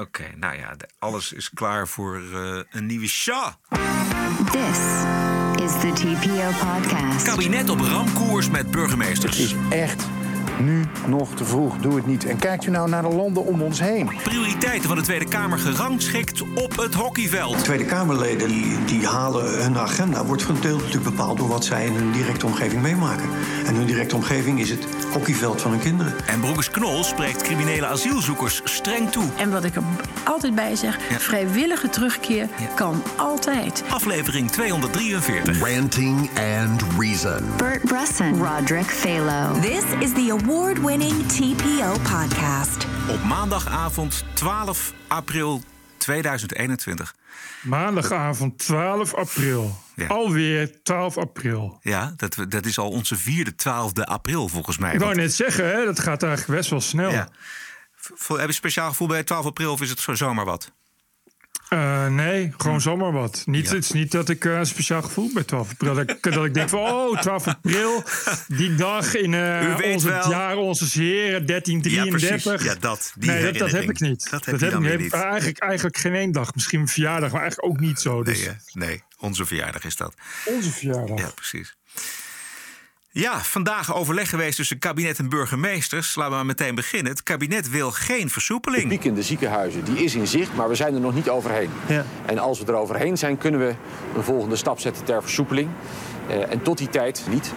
[0.00, 3.52] Oké, nou ja, alles is klaar voor eh, een nieuwe show.
[4.50, 4.78] This
[5.64, 7.22] is the TPO podcast.
[7.24, 9.38] Kabinet op ramkoers met burgemeesters.
[9.38, 10.06] is echt
[10.60, 11.76] nu nog te vroeg.
[11.76, 12.24] Doe het niet.
[12.24, 14.10] En kijkt u nou naar de landen om ons heen.
[14.22, 17.64] Prioriteiten van de Tweede Kamer gerangschikt op het hockeyveld.
[17.64, 21.64] Tweede Kamerleden die, die halen hun agenda, wordt voor een deel natuurlijk bepaald door wat
[21.64, 23.28] zij in hun directe omgeving meemaken.
[23.66, 26.12] En hun directe omgeving is het hockeyveld van hun kinderen.
[26.26, 29.24] En Broekers Knol spreekt criminele asielzoekers streng toe.
[29.36, 29.82] En wat ik er
[30.24, 31.18] altijd bij zeg, Ja.
[31.18, 33.82] vrijwillige terugkeer kan altijd.
[33.88, 35.74] Aflevering 243.
[35.74, 36.30] Ranting
[36.66, 37.44] and Reason.
[37.56, 39.60] Bert Bresson, Roderick Phalo.
[39.60, 42.86] This is the award winning TPO podcast.
[43.08, 45.62] Op maandagavond 12 april
[45.96, 47.14] 2021.
[47.62, 49.78] Maandagavond 12 april.
[49.94, 50.06] Ja.
[50.06, 51.78] Alweer 12 april.
[51.82, 54.92] Ja, dat, we- dat is al onze vierde 12e april volgens mij.
[54.92, 57.10] Ik wou Want- net zeggen, hè, dat gaat eigenlijk best wel snel.
[57.10, 57.28] ja.
[58.18, 60.72] Heb je een speciaal gevoel bij 12 april of is het zo zomaar wat?
[61.68, 63.42] Eh, nee, gewoon zomaar wat.
[63.46, 63.74] Niet, Ja.
[63.74, 66.44] Het is niet dat ik eh, een speciaal gevoel bij 12 april dat ik, dat
[66.44, 68.02] ik denk van, oh, 12 april,
[68.46, 72.64] die dag in eh, U weet ons jaar onze heren, 1333.
[72.64, 73.12] Ja, dat.
[73.18, 74.30] Die nee, dat, dat heb ik niet.
[74.30, 75.12] Dat heb ik niet.
[75.12, 76.54] Eigenlijk, eigenlijk geen één dag.
[76.54, 78.22] Misschien een verjaardag, maar eigenlijk ook niet zo.
[78.22, 80.14] Dus Nee, nee, onze verjaardag is dat.
[80.44, 81.18] onze verjaardag.
[81.18, 81.76] Ja, precies.
[83.18, 86.14] Ja, vandaag overleg geweest tussen kabinet en burgemeesters.
[86.14, 87.12] Laten we maar meteen beginnen.
[87.12, 88.88] Het kabinet wil geen versoepeling.
[88.88, 91.70] piek in de ziekenhuizen die is in zicht, maar we zijn er nog niet overheen.
[91.88, 92.04] Ja.
[92.26, 93.74] En als we er overheen zijn, kunnen we
[94.16, 95.70] een volgende stap zetten ter versoepeling.
[96.28, 97.52] Eh, en tot die tijd niet.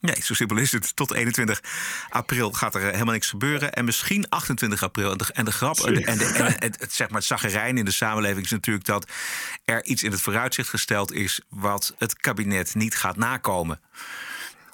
[0.00, 0.96] Nee, zo simpel is het.
[0.96, 1.62] Tot 21
[2.08, 3.72] april gaat er eh, helemaal niks gebeuren.
[3.72, 5.10] En misschien 28 april.
[5.10, 7.78] En de, en de grap en, de, en, de, en het, zeg maar het zagrijn
[7.78, 9.10] in de samenleving is natuurlijk dat
[9.64, 13.80] er iets in het vooruitzicht gesteld is wat het kabinet niet gaat nakomen.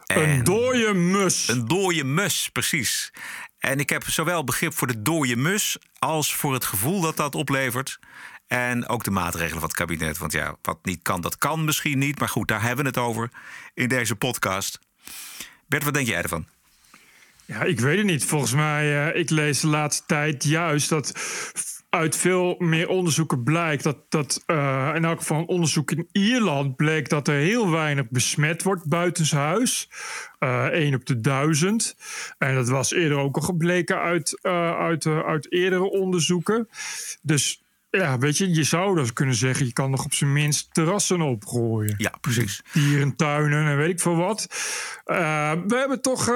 [0.06, 1.48] En- Een dode mus.
[1.48, 3.12] Een dode mus, precies.
[3.58, 7.34] En ik heb zowel begrip voor de dode mus als voor het gevoel dat dat
[7.34, 7.98] oplevert.
[8.46, 10.18] En ook de maatregelen van het kabinet.
[10.18, 12.18] Want ja, wat niet kan, dat kan misschien niet.
[12.18, 13.30] Maar goed, daar hebben we het over
[13.74, 14.78] in deze podcast.
[15.66, 16.46] Bert, wat denk jij ervan?
[17.44, 18.24] Ja, ik weet het niet.
[18.24, 21.12] Volgens mij, eh, ik lees de laatste tijd juist dat
[21.94, 26.76] uit veel meer onderzoeken blijkt dat, dat eh, in elk geval een onderzoek in Ierland
[26.76, 29.88] bleek dat er heel weinig besmet wordt buitenshuis.
[30.38, 31.96] Eh 1 op de duizend.
[32.38, 36.68] En dat was eerder ook al gebleken uit, eh, uit, eh, uit eerdere onderzoeken.
[37.22, 37.64] Dus
[37.98, 41.20] ja, weet je, je zou dus kunnen zeggen, je kan nog op zijn minst terrassen
[41.20, 42.62] opgooien Ja, precies.
[42.72, 44.46] dierentuinen en weet ik veel wat.
[45.04, 46.34] Eh, we hebben toch, eh,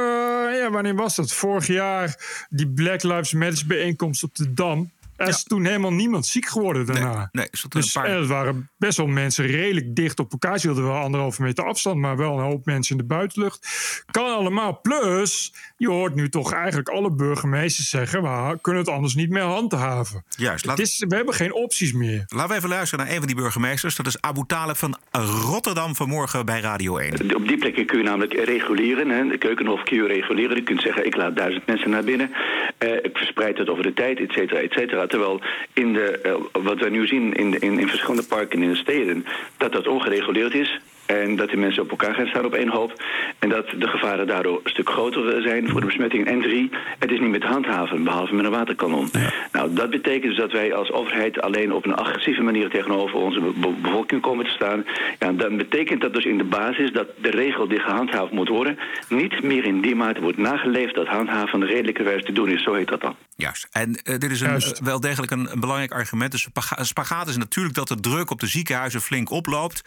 [0.61, 1.33] ja, wanneer was dat?
[1.33, 2.17] Vorig jaar
[2.51, 4.91] die Black Lives Matter bijeenkomst op de Dam.
[5.19, 7.15] Er is toen helemaal niemand ziek geworden daarna.
[7.17, 10.33] Nee, nee, er dus een paar- en het waren best wel mensen redelijk dicht op
[10.33, 10.59] elkaar.
[10.59, 13.69] Ze hielden wel anderhalve meter afstand, maar wel een hoop mensen in de buitenlucht.
[14.11, 14.81] Kan allemaal.
[14.81, 18.23] Plus, je hoort nu toch eigenlijk alle burgemeesters zeggen...
[18.23, 20.25] we kunnen het anders niet meer handhaven.
[20.29, 22.25] Juist, laat- is, we hebben geen opties meer.
[22.29, 23.97] Laten we even luisteren naar een van die burgemeesters.
[23.97, 27.35] Dat is Abu Taleb van Rotterdam vanmorgen bij Radio 1.
[27.37, 29.09] Op die plekken kun je namelijk reguleren.
[29.09, 29.29] Hè.
[29.29, 30.57] De keukenhof kun je reguleren.
[30.57, 32.31] Je kunt zeggen, ik laat duizend mensen naar binnen.
[32.79, 35.07] Eh, ik verspreid het over de tijd, et cetera, et cetera.
[35.09, 35.41] Terwijl
[35.73, 39.27] in de, eh, wat wij nu zien in, in, in verschillende parken in de steden...
[39.57, 40.81] dat dat ongereguleerd is.
[41.09, 43.03] En dat de mensen op elkaar gaan staan op één hoop.
[43.39, 46.27] En dat de gevaren daardoor een stuk groter zijn voor de besmetting.
[46.27, 49.11] En drie, het is niet met handhaven, behalve met een waterkanon.
[49.53, 53.41] Nou, dat betekent dus dat wij als overheid alleen op een agressieve manier tegenover onze
[53.41, 54.85] be- be- bevolking komen te staan.
[55.19, 58.79] Ja, dan betekent dat dus in de basis dat de regel die gehandhaafd moet worden...
[59.09, 62.63] niet meer in die mate wordt nageleefd dat handhaven redelijke wijze te doen is.
[62.63, 63.17] Zo heet dat dan.
[63.37, 63.69] Juist.
[63.73, 64.79] En eh, dit is een, Juist.
[64.79, 66.31] eh, wel degelijk een, een belangrijk argument.
[66.33, 69.83] Dus spaga- spagaat is natuurlijk dat de druk op de ziekenhuizen flink oploopt.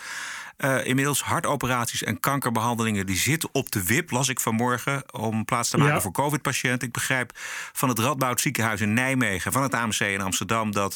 [0.57, 5.69] Eh, inmiddels hartoperaties en kankerbehandelingen die zitten op de wip, las ik vanmorgen, om plaats
[5.69, 6.01] te maken Ja.
[6.01, 6.87] voor COVID-patiënten.
[6.87, 7.31] Ik begrijp
[7.73, 10.93] van het Radboud ziekenhuis in Nijmegen, van het AMC in Amsterdam, dat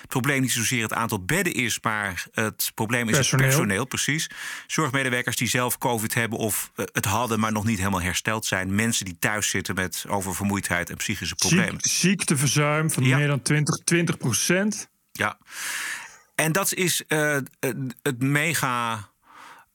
[0.00, 3.44] het probleem niet zozeer het aantal bedden is, maar het probleem is Personeel.
[3.46, 4.30] het personeel, precies.
[4.66, 8.74] Zorgmedewerkers die zelf COVID hebben of eh, het hadden, maar nog niet helemaal hersteld zijn.
[8.74, 11.80] Mensen die thuis zitten met oververmoeidheid en psychische problemen.
[11.80, 13.16] Ziek, ziekteverzuim van Ja.
[13.16, 14.88] meer dan 20, 20 procent.
[15.12, 15.38] Ja.
[16.38, 19.08] En dat is eh, het- mega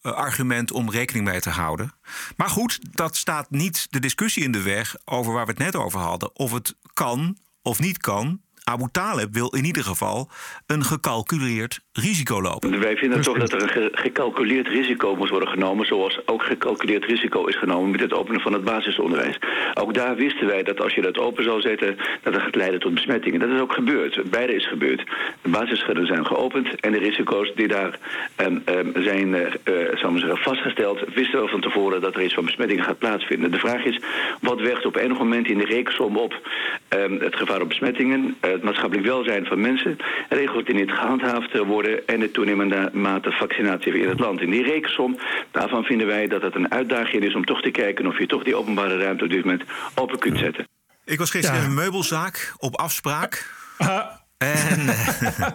[0.01, 1.93] eh, argument om rekening mee te houden.
[2.37, 5.75] Maar goed, dat staat niet de discussie in de weg over waar we het net
[5.75, 6.35] over hadden.
[6.35, 8.41] Of het kan of niet kan.
[8.63, 10.29] Abu Taleb wil in ieder geval
[10.67, 12.79] een gecalculeerd risico lopen.
[12.79, 17.05] Wij vinden toch dat er een ge- gecalculeerd risico moet worden genomen, zoals ook gecalculeerd
[17.05, 19.37] risico is genomen met het openen van het basisonderwijs.
[19.73, 22.79] Ook daar wisten wij dat als je dat open zou zetten, dat dat gaat leiden
[22.79, 23.39] tot besmettingen.
[23.39, 24.29] Dat is ook gebeurd.
[24.29, 25.03] Beide is gebeurd.
[25.41, 27.99] De basisscholen zijn geopend en de risico's die daar
[28.35, 32.23] ehm, ehm, zijn eh, eh, zal maar zeggen, vastgesteld, wisten we van tevoren dat er
[32.23, 33.51] iets van besmettingen gaat plaatsvinden.
[33.51, 33.99] De vraag is,
[34.41, 36.49] wat weegt op enig moment in de rekensom op
[36.87, 38.35] ehm, het gevaar op besmettingen?
[38.53, 39.97] Het maatschappelijk welzijn van mensen,
[40.29, 44.41] regels die niet gehandhaafd worden en de toenemende mate vaccinatie in het land.
[44.41, 45.19] In die rekensom,
[45.51, 48.43] daarvan vinden wij dat het een uitdaging is om toch te kijken of je toch
[48.43, 49.63] die openbare ruimte op dit moment
[49.95, 50.67] open kunt zetten.
[51.05, 51.63] Ik was gisteren Ja.
[51.63, 53.51] in een meubelzaak op afspraak.
[53.77, 54.05] Ah,
[54.37, 55.47] En eh,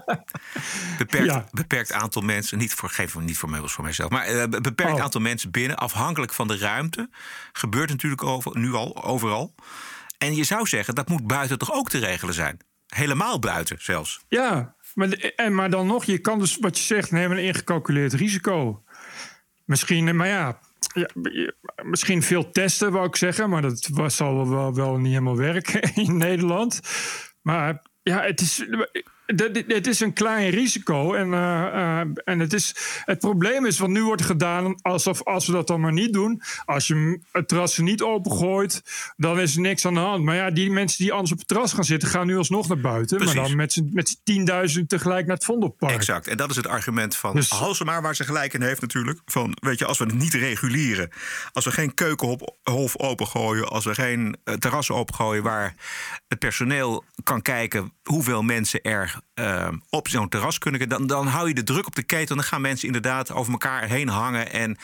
[0.99, 1.45] beperkt, Ja.
[1.51, 4.61] beperkt aantal mensen, niet voor, geen voor, niet voor meubels voor mijzelf, maar eh, be-
[4.61, 5.03] beperkt Oh.
[5.03, 7.09] aantal mensen binnen, afhankelijk van de ruimte.
[7.53, 9.55] Gebeurt natuurlijk over, nu al overal.
[10.19, 12.59] En je zou zeggen, dat moet buiten toch ook te regelen zijn?
[12.89, 14.25] Helemaal buiten zelfs.
[14.29, 18.13] Ja, maar, en, maar dan nog, je kan dus wat je zegt nemen een ingecalculeerd
[18.13, 18.83] risico.
[19.65, 20.59] Misschien, maar ja,
[21.83, 26.17] misschien veel testen, wou ik zeggen, maar dat zal wel, wel niet helemaal werken in
[26.17, 26.81] Nederland.
[27.43, 28.65] Maar ja, het is.
[29.37, 31.15] Het is een klein risico.
[31.15, 35.53] En, eh, en het, is, het probleem is, wat nu wordt gedaan, alsof als we
[35.53, 36.43] dat dan maar niet doen.
[36.65, 38.83] Als je het terras niet opengooit,
[39.17, 40.25] dan is er niks aan de hand.
[40.25, 42.81] Maar ja, die mensen die anders op het terras gaan zitten, gaan nu alsnog naar
[42.81, 43.17] buiten.
[43.17, 43.35] Precies.
[43.35, 45.93] Maar dan met z'n met z'n 10.000 tegelijk naar het Vondelpark.
[45.93, 46.27] Exact.
[46.27, 49.21] En dat is het argument van Dus- Halsema, waar ze gelijk in heeft natuurlijk.
[49.25, 51.11] Van, weet je, als we het niet reguleren,
[51.53, 55.75] als we geen keukenhof opengooien, als we geen eh, terrassen opengooien waar
[56.29, 61.49] het personeel kan kijken hoeveel mensen er eh, op zo'n terras kunnen, dan, dan hou
[61.49, 62.37] je de druk op de keten.
[62.37, 64.53] Dan gaan mensen inderdaad over elkaar heen hangen.
[64.53, 64.77] En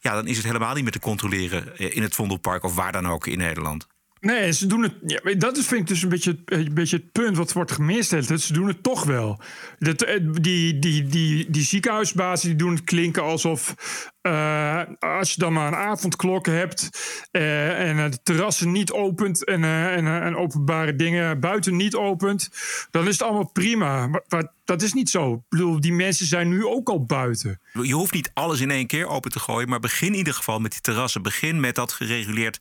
[0.00, 2.92] ja, dan is het helemaal niet meer te controleren eh, in het Vondelpark of waar
[2.92, 3.86] dan ook in Nederland.
[4.24, 4.92] Nee, ze doen het.
[5.06, 8.28] Ja, dat vind ik dus een beetje, een beetje het punt wat wordt gemist.
[8.28, 9.40] Dat Ze doen het toch wel.
[9.78, 13.74] Dat, eh, die, die, die, die ziekenhuisbazen die doen het klinken alsof.
[14.20, 16.90] eh, als je dan maar een avondklok hebt.
[17.30, 19.44] eh, en het terrassen niet opent.
[19.44, 22.50] En, en, en openbare dingen buiten niet opent.
[22.90, 24.06] dan is het allemaal prima.
[24.06, 25.32] Maar, maar dat is niet zo.
[25.32, 27.60] Ik bedoel, die mensen zijn nu ook al buiten.
[27.82, 30.58] Je hoeft niet alles in één keer open te gooien, maar begin in ieder geval
[30.60, 31.22] met die terrassen.
[31.22, 32.58] Begin met dat gereguleerd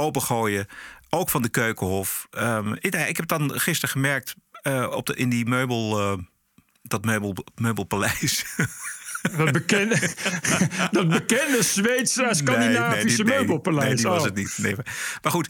[0.00, 0.66] opengooien,
[1.10, 2.26] ook van de keukenhof.
[2.30, 6.18] Ehm, ik, ik heb dan gisteren gemerkt eh, op de, in die meubel, eh,
[6.82, 8.44] dat meubel, meubelpaleis.
[9.36, 9.98] Dat bekende,
[10.90, 13.86] dat bekende Zweedse Scandinavische die- nee, meubelpaleis.
[13.86, 14.24] Nee, die was Oh.
[14.24, 14.54] het niet.
[14.58, 15.48] Nee, maar maar goed.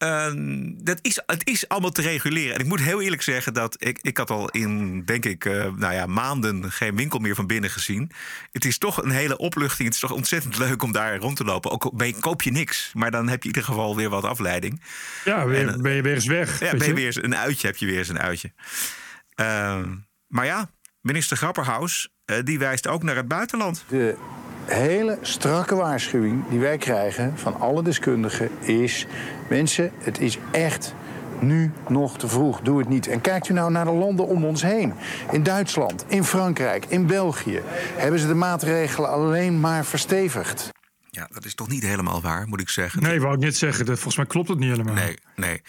[0.00, 2.54] Ehm, dat is, het is allemaal te reguleren.
[2.54, 5.52] En ik moet heel eerlijk zeggen dat ik, ik had al in, denk ik, eh,
[5.76, 8.10] nou ja, maanden geen winkel meer van binnen gezien.
[8.52, 9.84] Het is toch een hele opluchting.
[9.84, 11.70] Het is toch ontzettend leuk om daar rond te lopen.
[11.70, 14.24] Ook ben je- koop je niks, maar dan heb je in ieder geval weer wat
[14.24, 14.82] afleiding.
[15.24, 16.60] Ja, weer, En, eh, ben je weer eens weg.
[16.60, 16.94] Ja, ben je je?
[16.94, 18.52] weer eens een uitje, heb je weer eens een uitje.
[19.34, 19.94] Ehm,
[20.26, 20.70] maar ja,
[21.00, 23.84] minister Grapperhaus, eh, die wijst ook naar het buitenland.
[23.88, 24.16] De
[24.72, 29.06] hele strakke waarschuwing die wij krijgen van alle deskundigen is...
[29.48, 30.94] mensen, het is echt
[31.40, 32.60] nu nog te vroeg.
[32.60, 33.06] Doe het niet.
[33.06, 34.94] En kijkt u nou naar de landen om ons heen.
[35.30, 37.62] In Duitsland, in Frankrijk, in België...
[37.96, 40.70] hebben ze de maatregelen alleen maar verstevigd.
[41.10, 43.02] Ja, dat is toch niet helemaal waar, moet ik zeggen.
[43.02, 43.84] Nee, wou ik net zeggen.
[43.84, 44.94] Dat, volgens mij klopt het niet helemaal.
[44.94, 45.62] Nee, nee.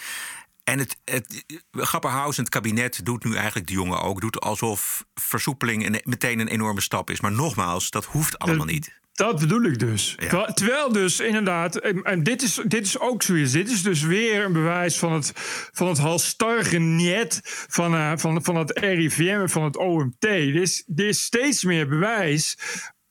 [0.72, 4.22] En het, het Grapperhaus en het kabinet doet nu eigenlijk de jongen ook.
[4.22, 7.22] Doet alsof versoepeling een, meteen een enorme stap is.
[7.22, 9.00] Maar nogmaals, dat hoeft allemaal niet.
[9.12, 10.16] Dat bedoel ik dus.
[10.18, 13.52] Terwijl, terwijl dus inderdaad, en, en dit, is, dit is ook zoiets.
[13.52, 15.32] Dit is dus weer een bewijs van het,
[15.74, 17.28] van het halstarrige
[17.68, 20.24] van, eh, van, van het RIVM en van het OMT.
[20.24, 22.58] Er is, er is steeds meer bewijs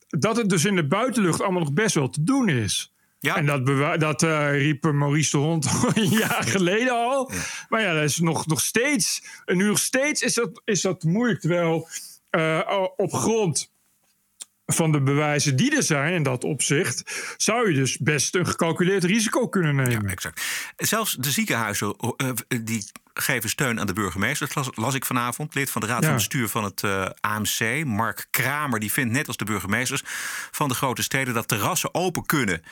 [0.08, 2.94] dat het dus in de buitenlucht allemaal nog best wel te doen is.
[3.20, 3.36] Ja.
[3.36, 3.66] En dat,
[4.00, 7.30] dat eh, riep Maurice de Hond een jaar geleden al.
[7.68, 9.22] Maar ja, dat is nog, nog steeds.
[9.44, 11.40] En nu nog steeds is dat, is dat moeilijk.
[11.40, 11.88] Terwijl
[12.30, 13.72] eh, op grond
[14.66, 19.04] van de bewijzen die er zijn in dat opzicht, zou je dus best een gecalculeerd
[19.04, 20.02] risico kunnen nemen.
[20.02, 20.42] Ja, exact.
[20.76, 22.30] Zelfs de ziekenhuizen eh,
[22.62, 22.84] die
[23.14, 24.46] geven steun aan de burgemeester.
[24.46, 25.54] Dat las, las ik vanavond.
[25.54, 26.06] Lid van de Raad Ja.
[26.06, 26.82] van Bestuur van het
[27.20, 30.02] AMC, Mark Kramer, die vindt net als de burgemeesters
[30.50, 32.62] van de grote steden dat terrassen open kunnen.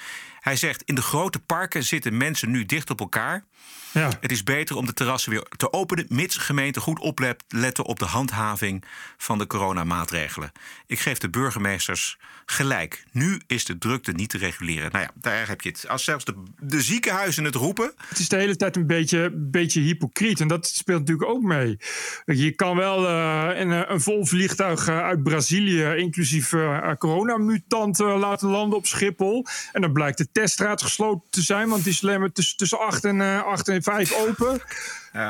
[0.40, 3.44] Hij zegt: in de grote parken zitten mensen nu dicht op elkaar.
[3.92, 4.10] Ja.
[4.20, 8.04] Het is beter om de terrassen weer te openen, mits gemeenten goed opletten op de
[8.04, 8.84] handhaving
[9.16, 10.52] van de coronamaatregelen.
[10.86, 13.04] Ik geef de burgemeesters gelijk.
[13.12, 14.92] Nu is de drukte niet te reguleren.
[14.92, 15.88] Nou ja, daar heb je het.
[15.88, 17.92] Als zelfs de, de ziekenhuizen het roepen.
[18.08, 20.40] Het is de hele tijd een beetje, beetje hypocriet.
[20.40, 21.78] En dat speelt natuurlijk ook mee.
[22.24, 28.48] Je kan wel eh, een, een vol vliegtuig eh, uit Brazilië, inclusief eh coronamutanten, laten
[28.48, 29.46] landen op Schiphol.
[29.72, 32.78] En dan blijkt de teststraat gesloten te zijn, want die is alleen maar tussen, tussen
[32.78, 34.60] 8 en, 8 en 5 open.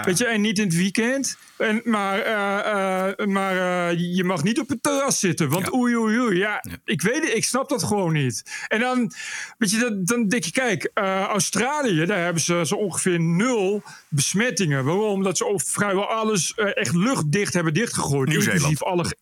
[0.04, 1.36] Weet je, en niet in het weekend.
[1.56, 3.54] En, maar eh, eh, maar
[3.94, 5.48] je mag niet op het terras zitten.
[5.48, 5.72] Want Ja.
[5.78, 6.36] oei, oei, oei.
[6.38, 8.64] Ja, ik weet het, ik snap dat gewoon niet.
[8.68, 9.12] En dan,
[9.58, 10.90] weet je, dan, dan denk je, kijk,
[11.28, 14.84] Australië, daar hebben ze zo ongeveer nul besmettingen.
[14.84, 15.10] Waarom?
[15.10, 18.32] Omdat ze over vrijwel alles echt luchtdicht hebben dichtgegooid.
[18.32, 19.16] Inclusief alle,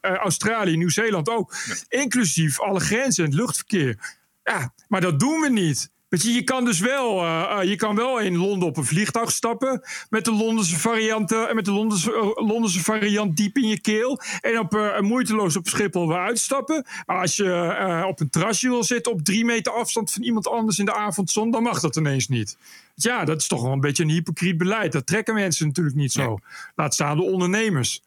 [0.00, 1.54] Australië, Nieuw-Zeeland ook.
[1.88, 4.20] Inclusief alle grenzen en het luchtverkeer.
[4.42, 5.90] Ja, maar dat doen we niet.
[6.12, 8.84] Weet je, je kan dus wel, eh, eh, je kan wel in Londen op een
[8.84, 13.80] vliegtuig stappen met de Londense variant, eh, met de Londense, Londense variant diep in je
[13.80, 14.20] keel.
[14.40, 16.86] En op, moeiteloos op Schiphol weer uitstappen.
[17.06, 20.78] Maar als je op een terrasje wil zitten op drie meter afstand van iemand anders
[20.78, 22.56] in de avondzon, dan mag dat ineens niet.
[22.94, 24.92] Ja, dat is toch wel een beetje een hypocriet beleid.
[24.92, 26.38] Dat trekken mensen natuurlijk niet zo.
[26.74, 28.02] Laat staan de ondernemers.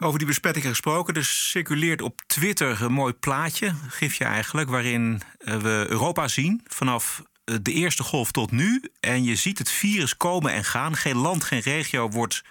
[0.00, 1.14] Over die besmettingen gesproken.
[1.14, 7.22] Er circuleert op Twitter een mooi plaatje, gifje eigenlijk, waarin eh, we Europa zien vanaf
[7.44, 8.82] eh, de eerste golf tot nu.
[9.00, 10.96] En je ziet het virus komen en gaan.
[10.96, 12.42] Geen land, geen regio wordt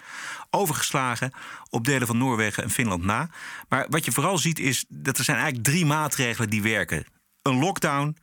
[0.50, 1.32] overgeslagen
[1.70, 3.30] op delen van Noorwegen en Finland na.
[3.70, 7.06] Maar wat je vooral ziet is dat er zijn eigenlijk drie maatregelen die werken.
[7.42, 8.18] Een lockdown,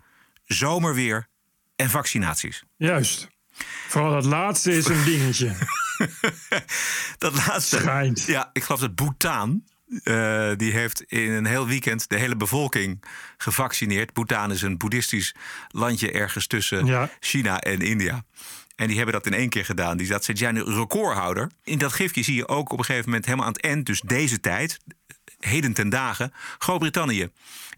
[0.45, 1.29] zomerweer
[1.77, 2.63] en vaccinaties.
[2.77, 3.29] Juist.
[3.89, 5.57] Vooral dat laatste is een dingetje.
[7.19, 7.77] Dat laatste.
[7.79, 8.23] Schijnt.
[8.25, 9.65] Ja, ik geloof dat Bhutan.
[10.03, 13.05] eh, die heeft in een heel weekend de hele bevolking
[13.39, 14.13] gevaccineerd.
[14.13, 15.35] Bhutan is een boeddhistisch
[15.69, 17.11] landje ergens tussen Ja.
[17.21, 18.25] China en India.
[18.77, 19.97] En die hebben dat in één keer gedaan.
[19.97, 21.51] Die dat, zijn een recordhouder.
[21.65, 24.01] In dat gifje zie je ook op een gegeven moment helemaal aan het eind, dus
[24.01, 24.79] deze tijd,
[25.39, 27.29] heden ten dagen, Groot-Brittannië.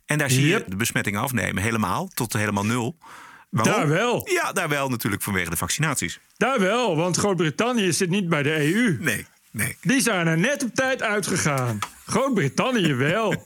[0.07, 0.65] En daar zie Yep.
[0.65, 2.99] je de besmettingen afnemen, helemaal, tot helemaal nul.
[3.49, 3.75] Waarom?
[3.75, 4.29] Daar wel.
[4.31, 6.19] Ja, daar wel natuurlijk vanwege de vaccinaties.
[6.37, 8.97] Daar wel, want Groot-Brittannië zit niet bij de EU.
[9.01, 9.77] Nee, nee.
[9.81, 11.79] Die zijn er net op tijd uitgegaan.
[12.07, 13.31] Groot-Brittannië wel.
[13.33, 13.39] En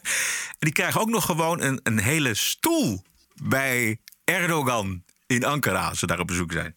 [0.59, 3.05] die krijgen ook nog gewoon een, een hele stoel
[3.43, 6.75] bij Erdogan in Ankara als ze daar op bezoek zijn.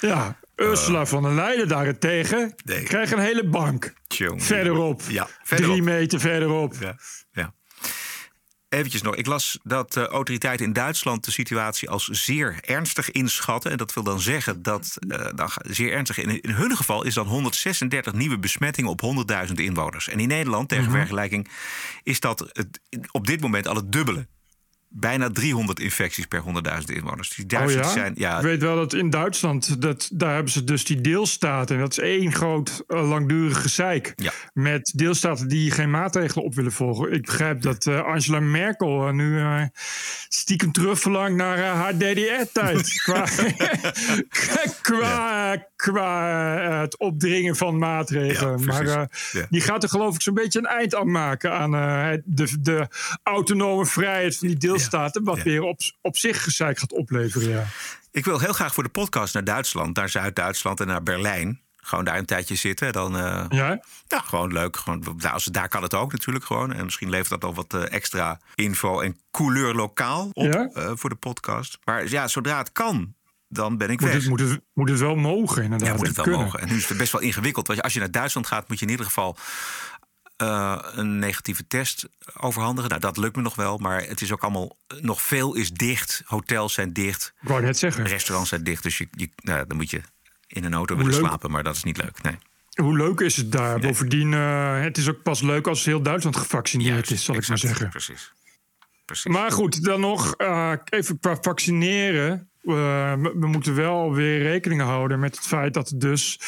[0.00, 2.82] Ja, Ursula von der Leyen daarentegen Nee.
[2.82, 3.92] krijgt een hele bank.
[4.06, 4.40] Tjonge.
[4.40, 5.02] Verderop.
[5.08, 5.72] Ja, verderop.
[5.74, 6.74] Drie meter verderop.
[6.80, 6.96] Ja.
[8.68, 13.70] Eventjes nog, ik las dat de autoriteiten in Duitsland de situatie als zeer ernstig inschatten.
[13.70, 17.14] En dat wil dan zeggen dat, eh, dan, zeer ernstig, in, in hun geval is
[17.14, 20.08] dan 136 nieuwe besmettingen op 100.000 inwoners.
[20.08, 20.96] En in Nederland, tegen Mhm.
[20.96, 21.48] vergelijking,
[22.02, 24.26] is dat het, op dit moment al het dubbele.
[24.90, 27.28] Bijna 300 infecties per 100.000 inwoners.
[27.28, 27.92] Die Oh Duitsers ja?
[27.92, 31.74] zijn, ja, Ik weet wel dat in Duitsland, dat, daar hebben ze dus die deelstaten.
[31.76, 34.12] En dat is één groot eh, langdurig gezeik.
[34.16, 34.32] Ja.
[34.52, 37.12] Met deelstaten die geen maatregelen op willen volgen.
[37.12, 39.42] Ik begrijp dat eh, Angela Merkel eh, nu
[40.28, 42.92] stiekem terugverlangt naar haar DDR-tijd.
[43.02, 43.24] qua
[44.82, 48.58] qua, qua het opdringen van maatregelen.
[48.58, 49.08] Ja, maar
[49.50, 51.70] die gaat er geloof ik zo'n beetje een eind aan maken aan
[52.24, 52.88] de, de
[53.22, 54.77] autonome vrijheid van die deelstaten.
[55.22, 55.42] Wat Ja.
[55.42, 57.48] weer op, op zich gezeik gaat opleveren.
[57.48, 57.64] Ja.
[58.10, 61.60] Ik wil heel graag voor de podcast naar Duitsland, naar Zuid-Duitsland en naar Berlijn.
[61.76, 62.92] Gewoon daar een tijdje zitten.
[62.92, 63.80] Dan, eh, Ja?
[64.08, 64.76] ja, gewoon leuk.
[64.76, 66.72] Gewoon, daar, als, daar kan het ook natuurlijk gewoon.
[66.72, 70.68] En misschien levert dat al wat eh, extra info en couleur lokaal op Ja?
[70.74, 71.78] eh, voor de podcast.
[71.84, 73.14] Maar ja, zodra het kan,
[73.48, 74.18] dan ben ik Moet weg.
[74.18, 75.88] het, moet, het, moet het wel mogen, inderdaad.
[75.88, 76.42] ja, moet en het wel kunnen.
[76.44, 76.60] mogen.
[76.60, 77.66] En nu is het best wel ingewikkeld.
[77.66, 79.36] Want als je naar Duitsland gaat, moet je in ieder geval
[80.38, 82.88] eh, een negatieve test overhandigen.
[82.88, 83.78] Nou, dat lukt me nog wel.
[83.78, 86.22] Maar het is ook allemaal, nog veel is dicht.
[86.24, 87.34] Hotels zijn dicht.
[87.42, 88.06] Ik net zeggen.
[88.06, 88.82] Restaurants zijn dicht.
[88.82, 90.00] Dus je, je, nou, dan moet je
[90.46, 91.28] in een auto Hoe willen leuk.
[91.28, 91.50] slapen.
[91.50, 92.22] Maar dat is niet leuk.
[92.22, 92.38] Nee.
[92.74, 93.78] Hoe leuk is het daar?
[93.78, 97.48] Bovendien, eh, het is ook pas leuk als heel Duitsland gevaccineerd Juist, is, zal ik
[97.48, 97.88] maar zeggen.
[97.88, 98.32] Precies.
[99.24, 102.50] Maar goed, dan nog eh, even qua vaccineren.
[102.62, 106.40] Eh, we, moeten wel weer rekening houden met het feit dat het dus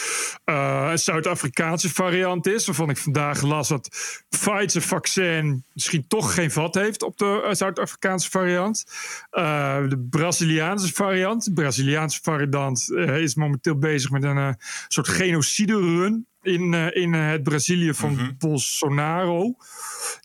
[0.45, 2.67] eh, een Zuid-Afrikaanse variant is.
[2.67, 3.89] Waarvan ik vandaag las dat
[4.29, 8.85] Pfizer-vaccin misschien toch geen vat heeft op de Zuid-Afrikaanse variant.
[9.31, 11.45] De Braziliaanse variant.
[11.45, 14.57] De Braziliaanse variant is momenteel bezig met een
[14.89, 19.55] soort genocide-run in, eh, in eh, het Brazilië van Bolsonaro.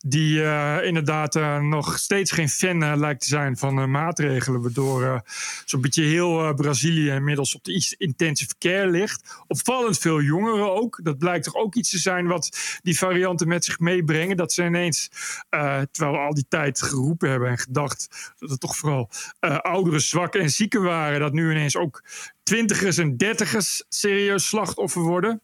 [0.05, 4.61] Die eh, inderdaad eh, nog steeds geen fan eh, lijkt te zijn van eh, maatregelen.
[4.61, 5.19] Waardoor eh,
[5.65, 9.43] zo'n beetje heel eh, Brazilië inmiddels op de iets intensive care ligt.
[9.47, 10.99] Opvallend veel jongeren ook.
[11.03, 14.37] Dat blijkt toch ook iets te zijn wat die varianten met zich meebrengen.
[14.37, 15.09] Dat ze ineens,
[15.49, 19.57] eh, terwijl we al die tijd geroepen hebben en gedacht dat het toch vooral eh,
[19.57, 21.19] ouderen, zwakken en zieken waren.
[21.19, 22.03] Dat nu ineens ook
[22.43, 25.41] twintigers en dertigers serieus slachtoffer worden.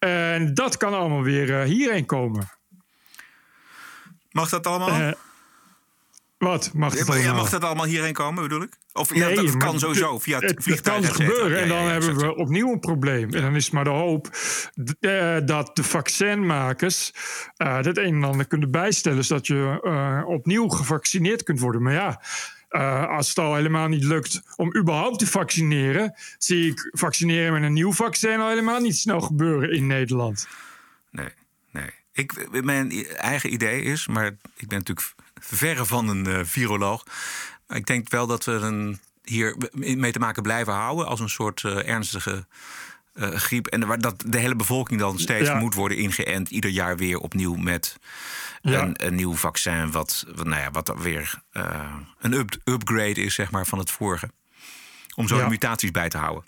[0.00, 2.50] En dat kan allemaal weer eh, hierheen komen.
[4.30, 4.88] Mag dat allemaal?
[4.88, 5.12] Eh,
[6.38, 7.34] wat mag Ja, allemaal?
[7.34, 8.78] mag dat allemaal hierheen komen, bedoel ik?
[8.92, 11.04] Of ja, Nee, dat kan sowieso via het, het, het vliegtuig.
[11.06, 13.32] kan gebeuren en Ja, dan hebben we opnieuw een probleem.
[13.34, 14.28] En dan is maar de hoop
[15.00, 17.12] eh, dat de vaccinmakers
[17.56, 19.24] eh het een en ander kunnen bijstellen...
[19.24, 21.82] zodat je opnieuw gevaccineerd kunt worden.
[21.82, 22.20] Maar ja,
[22.70, 26.14] eh, als het al helemaal niet lukt om überhaupt te vaccineren...
[26.38, 30.48] zie ik vaccineren met een nieuw vaccin al helemaal niet snel gebeuren in Nederland.
[31.10, 31.28] Nee,
[31.70, 31.90] nee.
[32.12, 37.04] Ik, mijn eigen idee is, maar ik ben natuurlijk verre van een eh, viroloog.
[37.68, 41.64] Ik denk wel dat we een, hier mee te maken blijven houden als een soort
[41.64, 42.46] eh, ernstige
[43.12, 43.66] eh, griep.
[43.66, 45.58] En waar dat de hele bevolking dan steeds Ja.
[45.58, 46.50] moet worden ingeënt.
[46.50, 47.96] Ieder jaar weer opnieuw met
[48.62, 48.82] Ja.
[48.82, 49.90] een, een nieuw vaccin.
[49.90, 53.90] Wat, wat, nou ja, wat weer eh, een up- upgrade is zeg maar, van het
[53.90, 54.30] vorige.
[55.16, 56.44] Om zo de mutaties bij te houden.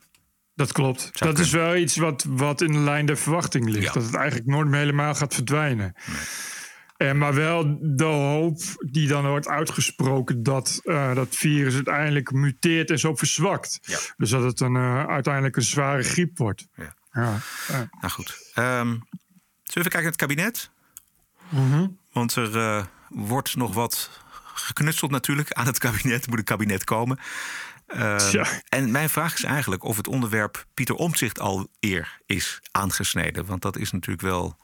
[0.54, 1.10] Dat klopt.
[1.12, 3.94] Zou dat is wel iets wat, wat in de lijn der verwachting ligt.
[3.94, 5.94] Dat het eigenlijk nooit meer helemaal gaat verdwijnen.
[7.08, 12.90] En maar wel de hoop die dan wordt uitgesproken dat eh, dat virus uiteindelijk muteert
[12.90, 13.78] en zo verzwakt.
[13.82, 13.98] Ja.
[14.16, 16.66] Dus dat het een, eh, uiteindelijk een zware griep wordt.
[16.74, 16.94] Ja.
[17.12, 17.38] Ja.
[17.68, 17.88] ja.
[18.00, 18.50] Nou goed.
[18.54, 19.02] Ehm, zullen
[19.62, 20.70] we even kijken naar het kabinet?
[21.48, 21.86] Mhm.
[22.12, 24.10] Want er eh, wordt nog wat
[24.54, 25.52] geknutseld natuurlijk.
[25.52, 27.18] Aan het kabinet moet een kabinet komen.
[27.92, 28.44] Ehm.
[28.68, 33.46] En mijn vraag is eigenlijk of het onderwerp Pieter Omtzigt al eer is aangesneden.
[33.46, 34.56] Want dat is natuurlijk wel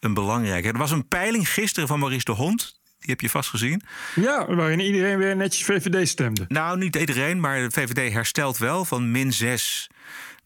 [0.00, 0.68] een belangrijke.
[0.68, 2.78] Er was een peiling gisteren van Maurice de Hond.
[2.98, 3.82] Die heb je vast gezien.
[4.14, 6.44] ja, waarin iedereen weer netjes VVD stemde.
[6.48, 9.90] Nou, niet iedereen, maar de VVD herstelt wel van min 6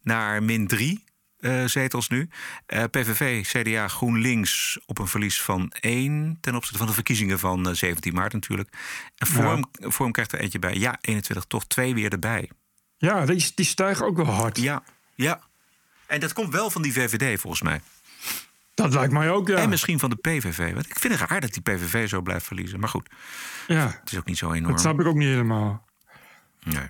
[0.02, 1.03] naar min 3
[1.44, 2.28] eh, zetels nu.
[2.66, 7.68] Eh, PVV, CDA, GroenLinks op een verlies van 1 ten opzichte van de verkiezingen van
[7.68, 8.68] eh, 17 maart natuurlijk.
[9.16, 9.26] En
[9.90, 10.74] Forum krijgt er eentje bij.
[10.74, 12.50] Ja, 21, toch twee weer erbij.
[12.96, 14.58] Ja, die, die stijgen ook wel hard.
[14.58, 14.82] Ja,
[15.14, 15.40] ja.
[16.06, 17.80] En dat komt wel van die VVD volgens mij.
[18.74, 19.56] Dat lijkt mij ook, ja.
[19.56, 20.72] En misschien van de PVV.
[20.72, 22.80] Want ik vind het raar dat die PVV zo blijft verliezen.
[22.80, 23.08] Maar goed,
[23.66, 23.98] ja.
[24.00, 24.72] het is ook niet zo enorm.
[24.72, 25.86] Dat snap ik ook niet helemaal.
[26.62, 26.88] Nee.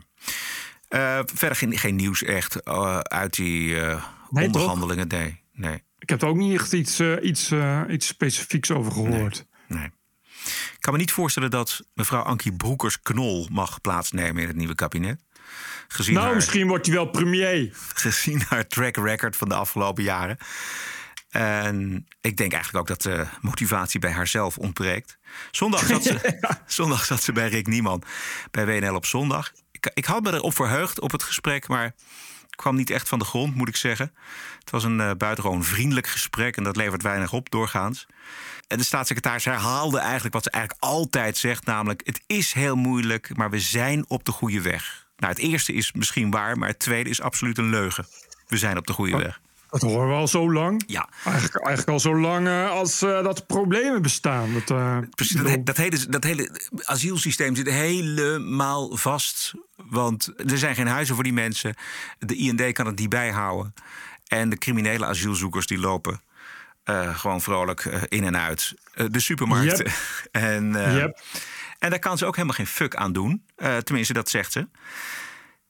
[0.94, 4.54] Eh, verder geen, geen nieuws echt eh, uit die eh, Nee, toch?
[4.54, 5.08] onderhandelingen.
[5.08, 8.92] Nee, nee, Ik heb er ook niet echt iets, eh, iets, eh, iets specifieks over
[8.92, 9.46] gehoord.
[9.68, 9.90] nee.
[10.44, 15.20] Ik kan me niet voorstellen dat mevrouw Ankie Broekers-Knol mag plaatsnemen in het nieuwe kabinet.
[15.88, 17.70] Gezien, Nou, haar, misschien wordt hij wel premier.
[17.94, 20.38] gezien haar track record van de afgelopen jaren.
[21.30, 25.18] En ik denk eigenlijk ook dat de motivatie bij haarzelf ontbreekt.
[25.50, 28.02] Zondag zat ze, zondag zat ze bij Rick Nieman
[28.50, 29.52] bij WNL op zondag.
[29.70, 31.94] Ik, ik had me erop verheugd op het gesprek, maar
[32.56, 34.12] kwam niet echt van de grond, moet ik zeggen.
[34.58, 38.06] Het was een eh, buitengewoon vriendelijk gesprek en dat levert weinig op doorgaans.
[38.68, 43.36] En de staatssecretaris herhaalde eigenlijk wat ze eigenlijk altijd zegt, namelijk: het is heel moeilijk,
[43.36, 45.06] maar we zijn op de goede weg.
[45.16, 48.06] Nou, het eerste is misschien waar, maar het tweede is absoluut een leugen.
[48.46, 49.40] We zijn op de goede weg.
[49.80, 50.82] Dat horen we al zo lang.
[50.86, 51.08] Ja.
[51.24, 54.52] Eigenlijk, eigenlijk al zo lang eh, als eh, dat problemen bestaan.
[54.52, 59.52] Dat, eh, Precies, dat, he- dat, hele, dat hele asielsysteem zit helemaal vast.
[59.76, 61.74] Want er zijn geen huizen voor die mensen.
[62.18, 63.74] De IND kan het niet bijhouden.
[64.26, 66.20] En de criminele asielzoekers die lopen
[67.14, 68.74] gewoon vrolijk in en uit
[69.10, 69.84] de supermarkten.
[69.84, 70.28] Yep.
[70.52, 71.20] en, Yep.
[71.78, 73.44] en daar kan ze ook helemaal geen fuck aan doen.
[73.82, 74.68] Tenminste, dat zegt ze.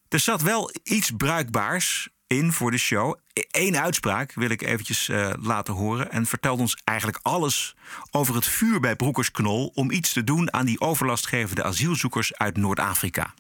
[0.09, 3.15] Er zat wel iets bruikbaars in voor de show.
[3.51, 6.11] Eén uitspraak wil ik eventjes eh, laten horen.
[6.11, 7.77] En vertelt ons eigenlijk alles
[8.11, 9.71] over het vuur bij Broekersknol...
[9.75, 13.35] om iets te doen aan die overlastgevende asielzoekers uit Noord-Afrika.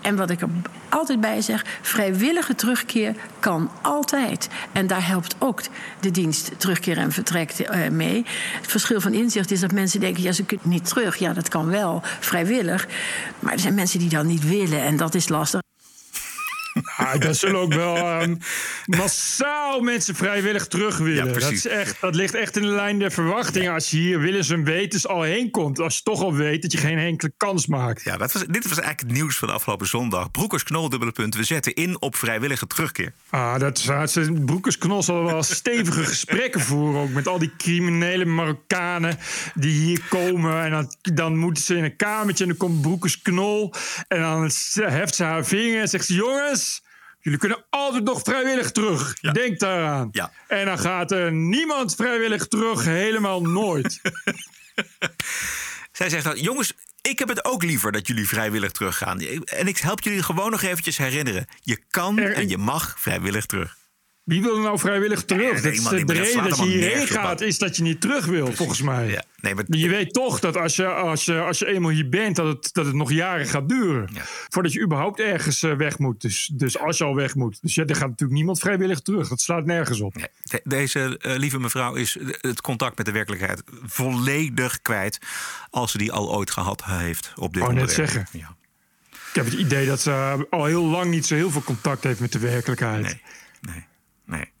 [0.00, 0.48] En wat ik er
[0.88, 4.48] altijd bij zeg, vrijwillige terugkeer kan altijd.
[4.72, 5.62] En daar helpt ook
[6.00, 8.24] de dienst terugkeer en vertrek eh, mee.
[8.60, 11.16] Het verschil van inzicht is dat mensen denken, ja, ze kunnen niet terug.
[11.16, 12.86] Ja, dat kan wel, vrijwillig.
[13.38, 15.60] Maar er zijn mensen die dat niet willen en dat is lastig.
[16.96, 18.34] Ah, dat zullen ook wel ehm,
[18.86, 21.26] massaal mensen vrijwillig terug willen.
[21.26, 23.72] Ja, dat, is echt, dat ligt echt in de lijn der verwachtingen.
[23.72, 25.80] Als je hier willens en wetens al heen komt.
[25.80, 28.02] Als je toch al weet dat je geen enkele kans maakt.
[28.02, 30.30] Ja, dat was, dit was eigenlijk het nieuws van de afgelopen zondag.
[30.30, 31.34] Broekersknol, dubbele punt.
[31.34, 33.12] We zetten in op vrijwillige terugkeer.
[33.30, 37.00] Ah, dat is, ze Broekersknol zal wel stevige gesprekken voeren.
[37.00, 39.18] Ook met al die criminele Marokkanen
[39.54, 40.64] die hier komen.
[40.64, 43.74] En dan, dan moeten ze in een kamertje en dan komt Broekersknol.
[44.08, 46.14] En dan heft ze haar vinger en zegt ze...
[46.14, 46.75] Jongens,
[47.26, 49.16] jullie kunnen altijd nog vrijwillig terug.
[49.20, 49.32] Ja.
[49.32, 50.08] Denk daaraan.
[50.12, 50.32] Ja.
[50.48, 52.84] En dan gaat er niemand vrijwillig terug.
[52.84, 54.00] Helemaal nooit.
[55.92, 59.20] Zij zegt dan, jongens, ik heb het ook liever dat jullie vrijwillig teruggaan.
[59.44, 61.46] En ik help jullie gewoon nog eventjes herinneren.
[61.60, 63.76] Je kan Er- en je mag vrijwillig terug.
[64.26, 65.62] Wie wil er nou vrijwillig terug?
[65.62, 68.52] nee, de ik dat reden dat je hierheen gaat, is dat je niet terug wil,
[68.52, 69.08] volgens mij.
[69.08, 72.08] Ja, nee, maar je weet toch dat als je, als je, als je eenmaal hier
[72.08, 74.08] bent, dat het, dat het nog jaren gaat duren.
[74.12, 74.22] Ja.
[74.48, 76.20] Voordat je überhaupt ergens eh, weg moet.
[76.20, 77.58] Dus, dus als je al weg moet.
[77.62, 79.28] Dus ja, er gaat natuurlijk niemand vrijwillig terug.
[79.28, 80.14] Dat slaat nergens op.
[80.14, 85.18] Nee, de- deze eh, lieve mevrouw is het contact met de werkelijkheid volledig kwijt.
[85.70, 88.10] Als ze die al ooit gehad heeft op dit Wou net onderwerp.
[88.10, 88.38] zeggen.
[88.40, 88.56] Ja.
[89.10, 92.20] Ik heb het idee dat ze al heel lang niet zo heel veel contact heeft
[92.20, 93.02] met de werkelijkheid.
[93.02, 93.20] Nee,
[93.60, 93.84] nee,
[94.26, 94.52] nee.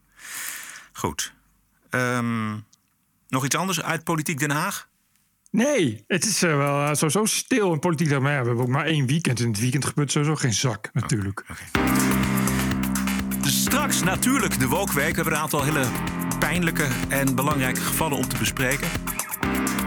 [0.92, 1.34] Goed.
[1.90, 2.52] Ehm,
[3.28, 4.88] nog iets anders uit Politiek Den Haag?
[5.50, 8.20] Nee, het is eh, wel eh, sowieso stil in politiek.
[8.20, 9.40] Maar ja, we hebben ook maar één weekend.
[9.40, 11.44] In het weekend gebeurt sowieso geen zak, natuurlijk.
[13.40, 15.08] Straks natuurlijk de Wokweek.
[15.08, 15.86] We hebben een aantal hele
[16.38, 18.88] pijnlijke en belangrijke gevallen om te bespreken.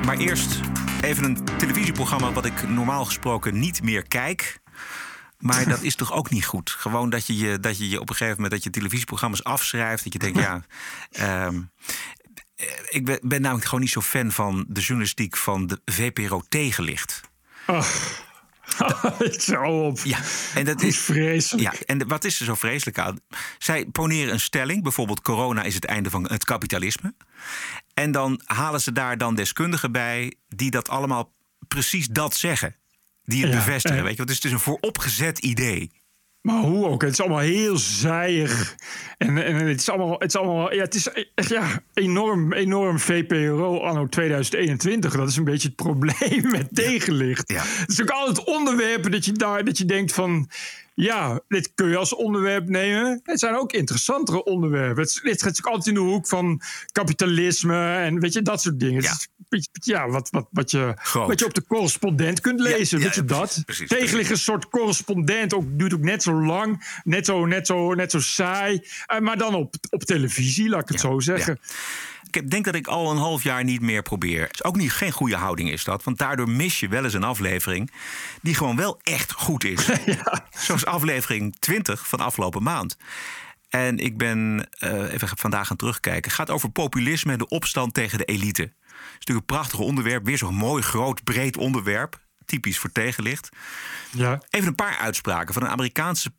[0.06, 0.60] Maar eerst
[1.02, 4.60] even een televisieprogramma wat ik normaal gesproken niet meer kijk.
[5.40, 6.70] Maar dat is toch ook niet goed?
[6.70, 10.04] Gewoon dat je je, dat je, je op een gegeven moment dat je televisieprogramma's afschrijft.
[10.04, 10.62] Dat je denkt, ja.
[11.12, 11.62] ehm,
[12.56, 16.42] eh, ik ben, ben namelijk gewoon niet zo fan van de journalistiek van de VPRO
[16.50, 17.22] tegenlicht.
[19.38, 20.00] Zo op.
[20.04, 20.20] Ja,
[20.54, 21.74] en dat is vreselijk.
[21.74, 23.20] Ja, en wat is er zo vreselijk aan?
[23.58, 27.14] Zij poneren een stelling, bijvoorbeeld corona is het einde van het kapitalisme.
[27.94, 31.34] En dan halen ze daar dan deskundigen bij die dat allemaal
[31.68, 32.76] precies dat zeggen.
[33.30, 34.18] Die het Ja, bevestigen, weet je.
[34.18, 35.92] Want het is dus een vooropgezet idee.
[36.42, 38.76] Maar hoe ook, het is allemaal heel zijig.
[39.18, 43.00] En, en het is allemaal, het is allemaal, ja, het is echt ja, enorm, enorm
[43.00, 45.16] VPRO anno 2021.
[45.16, 47.54] Dat is een beetje het probleem met tegenlicht.
[47.54, 50.50] Het is ook altijd onderwerpen dat je daar, dat je denkt van,
[50.94, 53.20] ja, dit kun je als onderwerp nemen.
[53.24, 55.04] Het zijn ook interessantere onderwerpen.
[55.04, 56.62] Het, het gaat ook altijd in de hoek van
[56.92, 59.04] kapitalisme en weet je, dat soort dingen.
[59.72, 62.98] Ja, wat, wat, wat, je, wat je op de correspondent kunt lezen.
[62.98, 63.62] ja, weet je dat?
[63.66, 65.54] precies, een soort correspondent.
[65.54, 67.00] Ook, duurt ook net zo lang.
[67.04, 68.82] Net zo, net zo, net zo saai.
[69.06, 71.60] Eh, maar dan op, op televisie, laat ik het zo zeggen.
[72.32, 74.48] Ik denk dat ik al een half jaar niet meer probeer.
[74.52, 76.04] Is ook niet, geen goede houding is dat.
[76.04, 77.92] Want daardoor mis je wel eens een aflevering
[78.42, 79.90] die gewoon wel echt goed is.
[80.66, 82.98] Zoals aflevering 20 van afgelopen maand.
[83.70, 86.24] En ik ben eh, even vandaag gaan terugkijken.
[86.24, 88.72] Het gaat over populisme en de opstand tegen de elite.
[89.20, 90.26] Het is natuurlijk een prachtig onderwerp.
[90.26, 92.20] Weer zo'n mooi, groot, breed onderwerp.
[92.46, 93.50] Typisch voor tegenlicht.
[94.12, 94.42] Ja.
[94.50, 96.32] Even een paar uitspraken van een Amerikaanse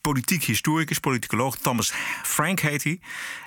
[0.00, 3.00] politiek historicus, politicoloog Thomas Frank heet hij.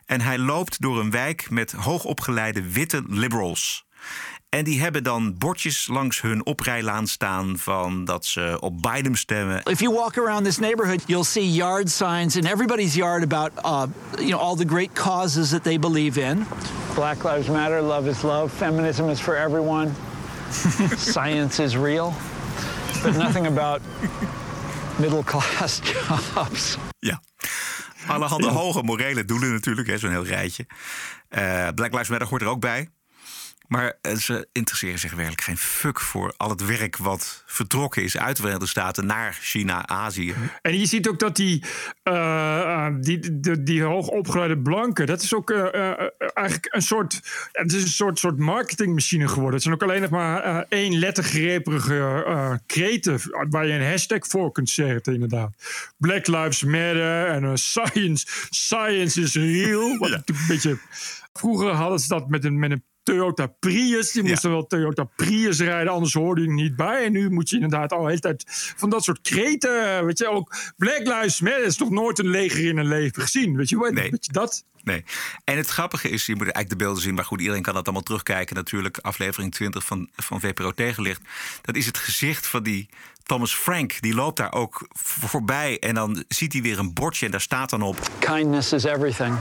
[0.05, 3.85] En hij loopt door een wijk met hoogopgeleide witte liberals.
[4.49, 9.63] En die hebben dan bordjes langs hun oprijlaan staan van dat ze op Biden stemmen.
[9.63, 13.83] If you walk around this neighborhood, you'll see yard signs in everybody's yard about, uh,
[14.15, 16.45] you know, all the great causes that they believe in.
[16.95, 19.93] Black Lives Matter, love is love, feminism is for everyone,
[20.97, 22.13] science is real,
[23.04, 23.82] but nothing about
[24.97, 25.82] middle class
[26.34, 26.77] jobs.
[26.99, 27.21] Ja.
[28.08, 30.65] Allerhande hoge morele doelen natuurlijk, hè, zo'n heel rijtje.
[31.30, 32.89] Eh, Black Lives Matter hoort er ook bij.
[33.71, 38.17] Maar eh, ze interesseren zich werkelijk geen fuck voor al het werk wat vertrokken is
[38.17, 40.36] uit de Verenigde Staten naar China, Azië.
[40.62, 41.63] En je ziet ook dat die,
[42.03, 47.81] eh, eh, die, die, die hoogopgeleide blanken, dat is ook eigenlijk een soort, het is
[47.84, 49.53] een soort, soort marketingmachine geworden.
[49.53, 54.51] Het zijn ook alleen nog maar één lettergreperige eh kreten waar je een hashtag voor
[54.51, 55.55] kunt zetten, inderdaad.
[55.97, 59.97] Black Lives Matter en science, science is real.
[59.97, 60.77] Wat een beetje,
[61.34, 64.11] vroeger hadden ze dat met een, met een Toyota Prius.
[64.11, 67.05] Die moesten wel Toyota Prius rijden, anders hoorde je er niet bij.
[67.05, 68.43] En nu moet je inderdaad al de hele tijd
[68.75, 70.05] van dat soort kreten.
[70.05, 73.55] Weet je, ook Black Lives Matter is nog nooit een leger in een leven gezien.
[73.55, 73.93] Weet je, wat?
[73.93, 74.65] weet je dat?
[74.83, 75.03] Nee.
[75.43, 77.83] En het grappige is, je moet eigenlijk de beelden zien, maar goed, iedereen kan dat
[77.83, 78.55] allemaal terugkijken.
[78.55, 81.21] Natuurlijk, aflevering 20 van, van VPRO Tegenlicht.
[81.61, 82.89] Dat is het gezicht van die
[83.23, 84.01] Thomas Frank.
[84.01, 87.69] Die loopt daar ook voorbij en dan ziet hij weer een bordje en daar staat
[87.69, 88.09] dan op.
[88.19, 89.37] Kindness is everything.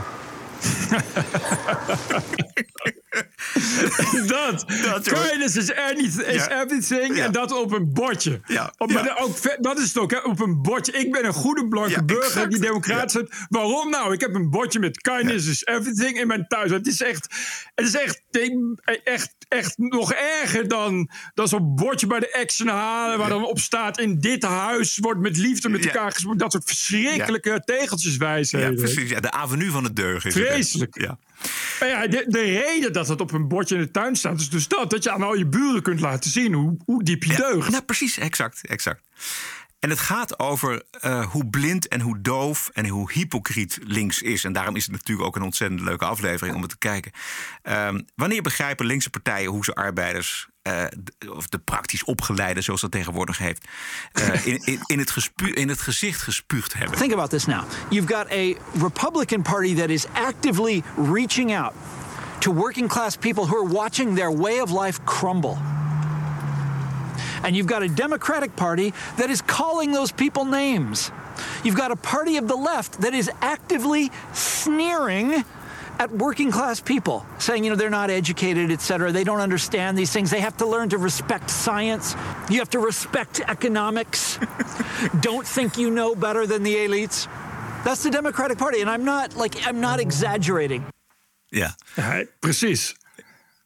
[4.27, 4.65] dat.
[5.03, 5.69] Kindness is,
[6.17, 6.61] is Ja.
[6.61, 7.17] everything.
[7.19, 8.39] En dat op een bordje.
[8.77, 10.91] Op, maar ook, dat is het ook, hè, op een bordje.
[10.91, 12.51] Ik ben een goede blanke burger exact.
[12.51, 13.23] die democraat is.
[13.49, 14.13] Waarom nou?
[14.13, 16.71] Ik heb een bordje met kindness is everything in mijn thuis.
[16.71, 17.27] Het is echt,
[17.75, 18.21] het is echt,
[19.03, 23.17] echt, echt nog erger dan, dan zo'n bordje bij de Action halen...
[23.17, 26.39] waar dan op staat, in dit huis wordt met liefde met elkaar gesproken.
[26.39, 28.71] Dat soort verschrikkelijke tegeltjeswijsheden.
[28.71, 29.09] Ja, precies.
[29.09, 30.29] Ja, de avenue van het deugen.
[30.29, 30.47] Is het?
[30.47, 31.01] Vreselijk.
[31.01, 31.17] Ja.
[31.79, 34.49] Maar ja, de, de reden dat het op een bordje in de tuin staat, is
[34.49, 34.89] dus dat.
[34.89, 37.69] Dat je aan al je buren kunt laten zien hoe, hoe diep je deugt.
[37.69, 39.01] Nou, precies, exact, exact.
[39.81, 44.43] En het gaat over eh, hoe blind en hoe doof en hoe hypocriet links is.
[44.43, 47.11] En daarom is het natuurlijk ook een ontzettend leuke aflevering om het te kijken.
[47.61, 52.81] Ehm, wanneer begrijpen linkse partijen hoe ze arbeiders, eh, d- of de praktisch opgeleide, zoals
[52.81, 53.67] dat tegenwoordig heeft,
[54.11, 56.97] eh, in, in, in, het gespu- in het gezicht gespuugd hebben?
[56.97, 57.63] Think about this now.
[57.89, 61.73] You've got a Republican Party that is actively reaching out
[62.39, 65.57] to working class people who are watching their way of life crumble.
[67.43, 71.11] And you've got a Democratic Party that is calling those people names.
[71.63, 75.43] You've got a party of the left that is actively sneering
[75.99, 79.11] at working class people, saying, you know, they're not educated, et cetera.
[79.11, 80.31] They don't understand these things.
[80.31, 82.15] They have to learn to respect science.
[82.49, 84.39] You have to respect economics.
[85.19, 87.27] don't think you know better than the elites.
[87.83, 88.81] That's the Democratic Party.
[88.81, 90.01] And I'm not, like, I'm not oh.
[90.01, 90.85] exaggerating.
[91.51, 91.69] Ja.
[91.97, 92.95] Ja, precies.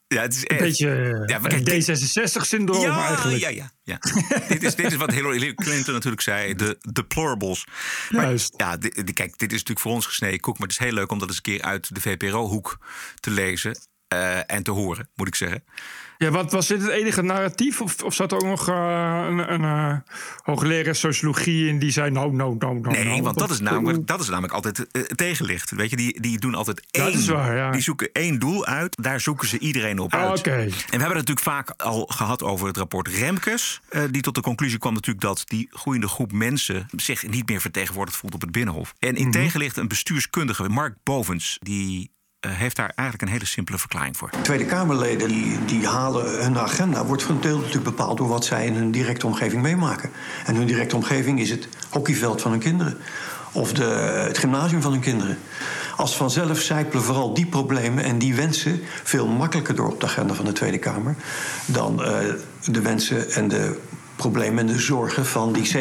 [0.07, 3.39] Ja, het is Een echt- beetje eh, Ja, dit- D66-syndroom ja, eigenlijk.
[3.39, 3.97] Ja, ja, ja.
[4.47, 7.65] dit, is, dit is wat Hillary Clinton natuurlijk zei, de deplorables.
[8.09, 8.53] Maar, Juist.
[8.57, 8.77] Ja,
[9.13, 11.27] kijk, dit is natuurlijk voor ons gesneden koek, maar het is heel leuk om dat
[11.27, 12.79] eens een keer uit de VPRO-hoek
[13.19, 13.77] te lezen.
[14.07, 15.63] Eh, en te horen, moet ik zeggen.
[16.17, 17.81] Ja, wat was dit het enige narratief?
[17.81, 19.95] Of, of zat er ook nog uh, een, een uh,
[20.43, 22.93] hoogleraar sociologie in die zei: nou, nou, nou, nou.
[22.95, 25.71] Nee, nou, want dat is, namelijk, dat is namelijk altijd tegenlicht.
[25.71, 27.05] Weet je, die, die doen altijd één.
[27.05, 27.71] Dat is waar, ja.
[27.71, 28.95] Die zoeken één doel uit.
[29.01, 30.39] Daar zoeken ze iedereen op Ah, uit.
[30.39, 30.51] oké.
[30.51, 33.81] En we hebben het natuurlijk vaak al gehad over het rapport Remkes.
[33.89, 37.61] eh, die tot de conclusie kwam natuurlijk dat die groeiende groep mensen zich niet meer
[37.61, 38.93] vertegenwoordigd voelt op het Binnenhof.
[38.99, 39.31] En in Mhm.
[39.31, 42.14] tegenlicht een bestuurskundige, Mark Bovens, die eh,
[42.47, 44.29] heeft daar eigenlijk een hele simpele verklaring voor.
[44.41, 48.45] Tweede Kamerleden die, die halen hun agenda, wordt voor een deel natuurlijk bepaald door wat
[48.45, 50.11] zij in hun directe omgeving meemaken.
[50.45, 52.97] En hun directe omgeving is het hockeyveld van hun kinderen.
[53.51, 53.83] Of de,
[54.27, 55.37] het gymnasium van hun kinderen.
[55.95, 60.33] Als vanzelf zijpelen vooral die problemen en die wensen veel makkelijker door op de agenda
[60.33, 61.15] van de Tweede Kamer
[61.65, 62.17] dan eh,
[62.65, 63.79] de wensen en de
[64.15, 65.79] problemen en de zorgen van die 70%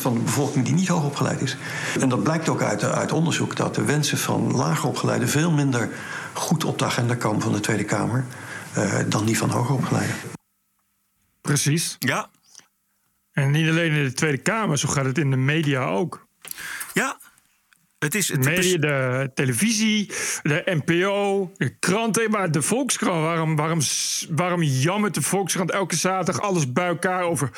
[0.00, 1.56] van de bevolking die niet hoog opgeleid is.
[2.00, 5.88] En dat blijkt ook uit, uit onderzoek dat de wensen van lager opgeleiden veel minder
[6.32, 8.24] goed op de agenda komen van de Tweede Kamer
[8.72, 10.16] eh, dan die van hoger opgeleiden.
[11.40, 11.96] Precies.
[11.98, 12.30] Ja.
[13.32, 16.26] En niet alleen in de Tweede Kamer, zo gaat het in de media ook.
[16.94, 17.18] Ja.
[17.98, 20.10] Het is, het de media, de televisie,
[20.42, 23.20] de NPO, de kranten, maar de Volkskrant.
[23.20, 23.80] Waarom, waarom,
[24.30, 27.50] waarom jammert de Volkskrant elke zaterdag alles bij elkaar over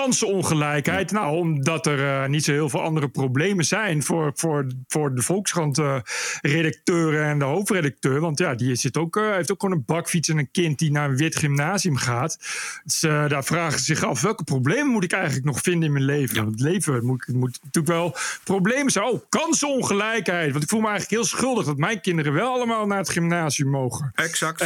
[0.00, 1.10] kansenongelijkheid?
[1.10, 5.22] Nou, omdat er uh, niet zo heel veel andere problemen zijn voor, voor, voor de
[5.22, 8.20] Volkskrant-redacteur en de hoofdredacteur.
[8.20, 10.90] Want ja, die zit ook, uh, heeft ook gewoon een bakfiets en een kind die
[10.90, 12.38] naar een wit gymnasium gaat.
[12.84, 16.04] Dus daar vragen ze zich af, welke problemen moet ik eigenlijk nog vinden in mijn
[16.04, 16.36] leven?
[16.36, 16.46] Ja.
[16.46, 19.04] Het leven moet, moet natuurlijk wel problemen zijn.
[19.04, 20.52] Oh, kansenongelijkheid.
[20.52, 23.70] Want ik voel me eigenlijk heel schuldig dat mijn kinderen wel allemaal naar het gymnasium
[23.70, 24.12] mogen.
[24.14, 24.60] Exact.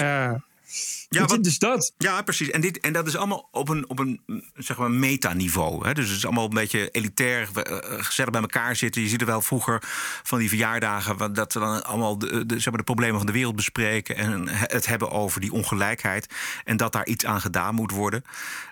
[1.09, 1.93] Ja, wat is dat?
[1.99, 2.51] Ja, precies.
[2.51, 4.21] En, dit, en dat is allemaal op een, op een
[4.55, 5.87] zeg maar, metaniveau.
[5.87, 5.95] Hè?
[5.95, 9.03] Dus het is allemaal een beetje elitair, uh, gezellig bij elkaar zitten.
[9.03, 9.83] Je ziet er wel vroeger
[10.23, 11.33] van die verjaardagen...
[11.33, 14.17] dat ze dan allemaal de, de, zeg maar, de problemen van de wereld bespreken...
[14.17, 16.35] en het hebben over die ongelijkheid...
[16.65, 18.23] en dat daar iets aan gedaan moet worden.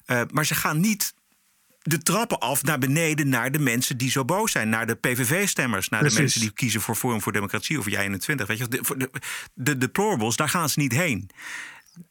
[0.06, 1.14] Uh, maar ze gaan niet
[1.82, 4.68] de trappen af naar beneden naar de mensen die zo boos zijn.
[4.68, 6.16] Naar de PVV-stemmers, naar Precies.
[6.16, 8.46] de mensen die kiezen voor Forum voor Democratie of Jij21.
[8.46, 9.10] Weet je, de, de,
[9.54, 11.30] de deplorables, daar gaan ze niet heen.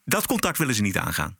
[0.05, 1.37] Dat contact willen ze niet aangaan.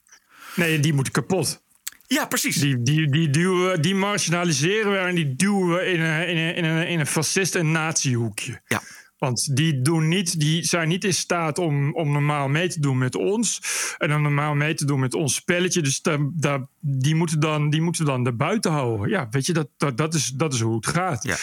[0.56, 1.64] Nee, die moeten kapot.
[2.08, 2.56] Ja, precies.
[2.56, 6.56] Die, die, die, duwen, die marginaliseren we en die duwen we in een, in een,
[6.56, 8.62] in een, in een fascist- en natiehoekje.
[8.68, 8.82] Ja.
[9.18, 12.98] Want die, doen niet, die zijn niet in staat om, om normaal mee te doen
[12.98, 13.62] met ons.
[13.98, 15.82] En om normaal mee te doen met ons spelletje.
[15.82, 19.10] Dus daar, daar, die, moeten dan, die moeten dan er buiten houden.
[19.10, 21.24] Ja, weet je, dat, dat, dat, is, dat is hoe het gaat.
[21.24, 21.36] Ja.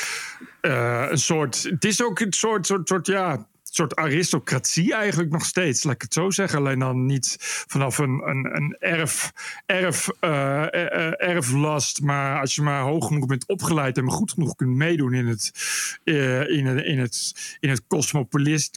[0.63, 5.45] Uh, een soort, het is ook een soort, soort, soort ja, soort aristocratie eigenlijk nog
[5.45, 6.59] steeds, laat ik het zo zeggen.
[6.59, 9.33] Alleen dan niet vanaf een, een, een erf,
[9.67, 14.55] erf, uh, erflast, maar als je maar hoog genoeg bent opgeleid en maar goed genoeg
[14.55, 15.53] kunt meedoen in het,
[16.05, 17.83] uh, in het, in het, in het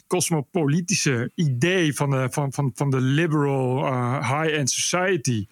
[0.06, 5.46] cosmopolitische idee van de, van, van, van de liberal uh, high-end society,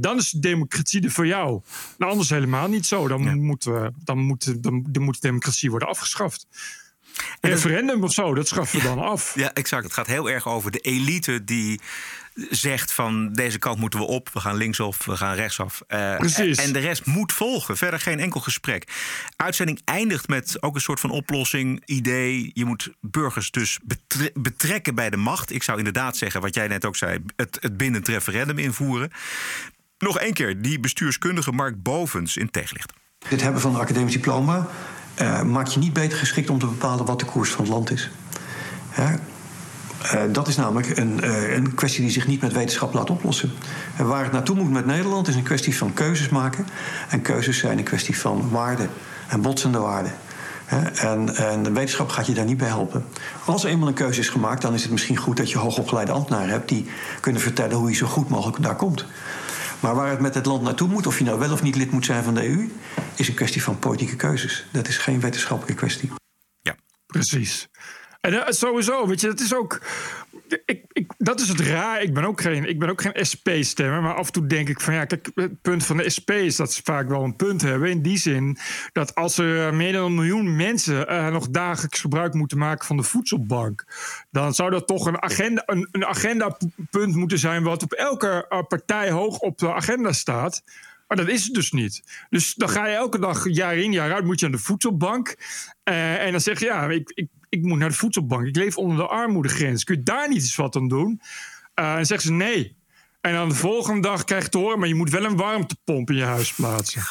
[0.00, 1.60] dan is democratie er voor jou.
[1.98, 3.08] Nou, anders helemaal niet zo.
[3.08, 3.34] Dan, ja.
[3.34, 3.68] moet,
[4.04, 6.46] dan, moet, dan, dan moet democratie worden afgeschaft.
[7.40, 9.34] Een referendum of zo, dat schaffen we dan af.
[9.34, 9.84] Ja, exact.
[9.84, 11.80] Het gaat heel erg over de elite die
[12.34, 15.82] zegt van deze kant moeten we op, we gaan linksaf, we gaan rechtsaf.
[15.88, 16.58] Uh, Precies.
[16.58, 17.76] En de rest moet volgen.
[17.76, 18.88] Verder geen enkel gesprek.
[19.36, 22.50] Uitzending eindigt met ook een soort van oplossing, idee.
[22.54, 25.52] Je moet burgers dus betre betrekken bij de macht.
[25.52, 29.10] Ik zou inderdaad zeggen, wat jij net ook zei, het, het bindend referendum invoeren.
[29.98, 32.92] Nog één keer, die bestuurskundige Mark Bovens in tegenlicht.
[33.28, 34.68] Dit hebben van een academisch diploma
[35.20, 37.90] uh, maakt je niet beter geschikt om te bepalen wat de koers van het land
[37.90, 38.10] is.
[38.98, 43.52] Uh, dat is namelijk een, uh, een, kwestie die zich niet met wetenschap laat oplossen.
[43.96, 46.66] En waar het naartoe moet met Nederland is een kwestie van keuzes maken.
[47.08, 48.90] En keuzes zijn een kwestie van waarden
[49.28, 50.12] en botsende waarden.
[50.94, 53.04] En, en, de wetenschap gaat je daar niet bij helpen.
[53.44, 56.12] Als er eenmaal een keuze is gemaakt, dan is het misschien goed dat je hoogopgeleide
[56.12, 56.86] ambtenaren hebt die
[57.20, 59.04] kunnen vertellen hoe je zo goed mogelijk daar komt.
[59.82, 61.90] Maar waar het met het land naartoe moet, of je nou wel of niet lid
[61.90, 62.70] moet zijn van de EU,
[63.16, 64.66] is een kwestie van politieke keuzes.
[64.72, 66.10] Dat is geen wetenschappelijke kwestie.
[66.60, 67.68] Ja, precies.
[68.22, 69.80] En uh, sowieso, weet je, dat is ook.
[70.64, 72.02] Ik, ik, dat is het raar.
[72.02, 74.02] Ik ben ook geen, ik ben ook geen SP-stemmer.
[74.02, 76.56] Maar af en toe denk ik van ja, kijk, het punt van de SP is
[76.56, 77.90] dat ze vaak wel een punt hebben.
[77.90, 78.58] In die zin
[78.92, 82.96] dat als er meer dan een miljoen mensen uh, nog dagelijks gebruik moeten maken van
[82.96, 83.84] de voedselbank.
[84.30, 87.62] dan zou dat toch een, agenda, een, een agendapunt moeten zijn.
[87.62, 90.62] wat op elke uh, partij hoog op de agenda staat.
[91.08, 92.02] Maar dat is het dus niet.
[92.30, 95.36] Dus dan ga je elke dag, jaar in, jaar uit, moet je aan de voedselbank.
[95.82, 98.46] En dan zeg je, ja, ik, ik, ik moet naar de voedselbank.
[98.46, 99.84] Ik leef onder de armoedegrens.
[99.84, 101.20] Kun je daar niet eens wat aan doen?
[101.74, 102.76] Uh, en zeggen ze nee.
[103.20, 104.78] En dan de volgende dag krijg je te horen...
[104.78, 107.02] maar je moet wel een warmtepomp in je huis plaatsen.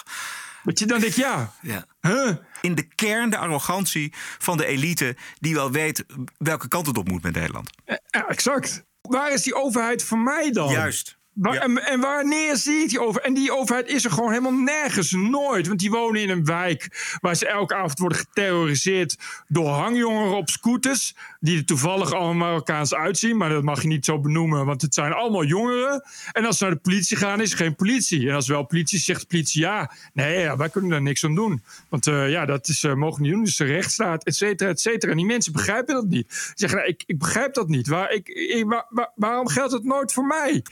[0.64, 1.54] Weet je, dan denk ik, ja.
[1.62, 1.86] ja.
[2.02, 2.36] Huh?
[2.62, 5.16] In de kern de arrogantie van de elite...
[5.40, 6.06] die wel weet
[6.38, 7.70] welke kant het op moet met Nederland.
[7.86, 8.86] Ja, exact.
[9.02, 10.70] Waar is die overheid voor mij dan?
[10.70, 11.18] Juist.
[11.42, 13.22] En, en wanneer zie ik die over?
[13.22, 15.68] En die overheid is er gewoon helemaal nergens, nooit.
[15.68, 19.18] Want die wonen in een wijk waar ze elke avond worden geterroriseerd
[19.48, 21.16] door hangjongeren op scooters.
[21.40, 24.94] Die er toevallig allemaal Marokkaans uitzien, maar dat mag je niet zo benoemen, want het
[24.94, 26.04] zijn allemaal jongeren.
[26.32, 28.30] En als ze naar de politie gaan, is er geen politie.
[28.30, 29.92] En als wel politie zegt de politie ja.
[30.14, 31.64] Nee, ja, wij kunnen daar niks aan doen.
[31.90, 34.82] Want eh, ja, dat is, eh, mogen niet doen, dus de rechtsstaat, et cetera, et
[34.82, 35.12] cetera.
[35.12, 36.34] En die mensen begrijpen dat niet.
[36.34, 37.88] Ze zeggen, nou, ik, ik begrijp dat niet.
[37.88, 40.64] Waar, ik, ik- waar- waar- waarom geldt het nooit voor mij?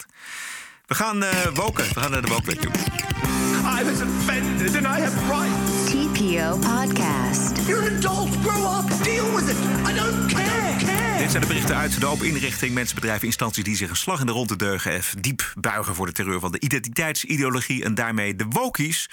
[0.90, 1.94] We gaan eh woken.
[1.94, 2.72] We gaan naar de wokenweek toe.
[2.72, 5.86] I was offended and I have rights.
[5.86, 7.68] TPO Podcast.
[7.68, 8.30] You're an adult.
[8.44, 9.04] Grow up.
[9.04, 9.58] Deal with it.
[9.90, 10.76] I don't care.
[10.86, 11.18] care.
[11.18, 12.74] Dit zijn de berichten uit de open inrichting.
[12.74, 14.92] Mensen, bedrijven, instanties die zich een slag in de ronde deugen...
[14.92, 17.84] en diep buigen voor de terreur van de identiteitsideologie...
[17.84, 19.10] en daarmee de wokies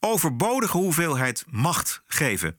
[0.00, 2.58] overbodige hoeveelheid macht geven.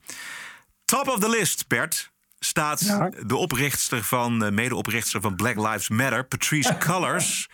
[0.84, 2.80] Top of the list, Bert, staat
[3.26, 7.48] de oprichtster van, eh, medeoprichtster van Black Lives Matter, Patrice Cullors.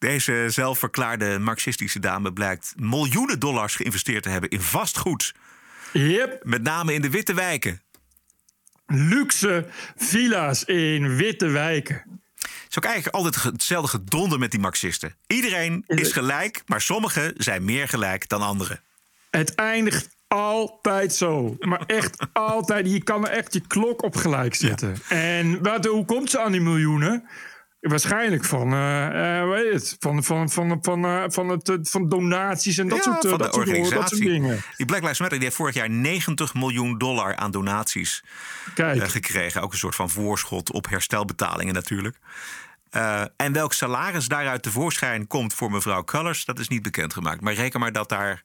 [0.00, 5.34] Deze zelfverklaarde marxistische dame blijkt miljoenen dollars geïnvesteerd te hebben in vastgoed.
[5.92, 6.40] Yep.
[6.42, 7.82] Met name in de witte wijken.
[8.86, 12.02] luxe villa's in witte wijken.
[12.34, 15.14] Het is ook eigenlijk altijd hetzelfde gedonder met die marxisten.
[15.26, 18.80] Iedereen is gelijk, maar sommigen zijn meer gelijk dan anderen.
[19.30, 21.56] Het eindigt altijd zo.
[21.58, 22.90] Maar echt altijd.
[22.90, 24.96] Je kan er echt je klok op gelijk zetten.
[25.08, 27.28] En wat, hoe komt ze aan die miljoenen?
[27.80, 28.72] Waarschijnlijk van,
[29.54, 29.96] heet het?
[30.00, 33.54] Van, van, van, van, eh, van, het, van donaties en dat Ja, soort, van dat,
[33.54, 34.24] soort, dat soort organisatie.
[34.28, 34.60] dingen.
[34.76, 38.24] Die Black Lives Matter die heeft vorig jaar 90 miljoen dollar aan donaties
[38.74, 39.08] Kijk.
[39.08, 39.62] gekregen.
[39.62, 42.16] Ook een soort van voorschot op herstelbetalingen natuurlijk.
[43.36, 47.40] En welk salaris daaruit tevoorschijn komt voor mevrouw Cullors, dat is niet bekendgemaakt.
[47.40, 48.42] Maar reken maar dat daar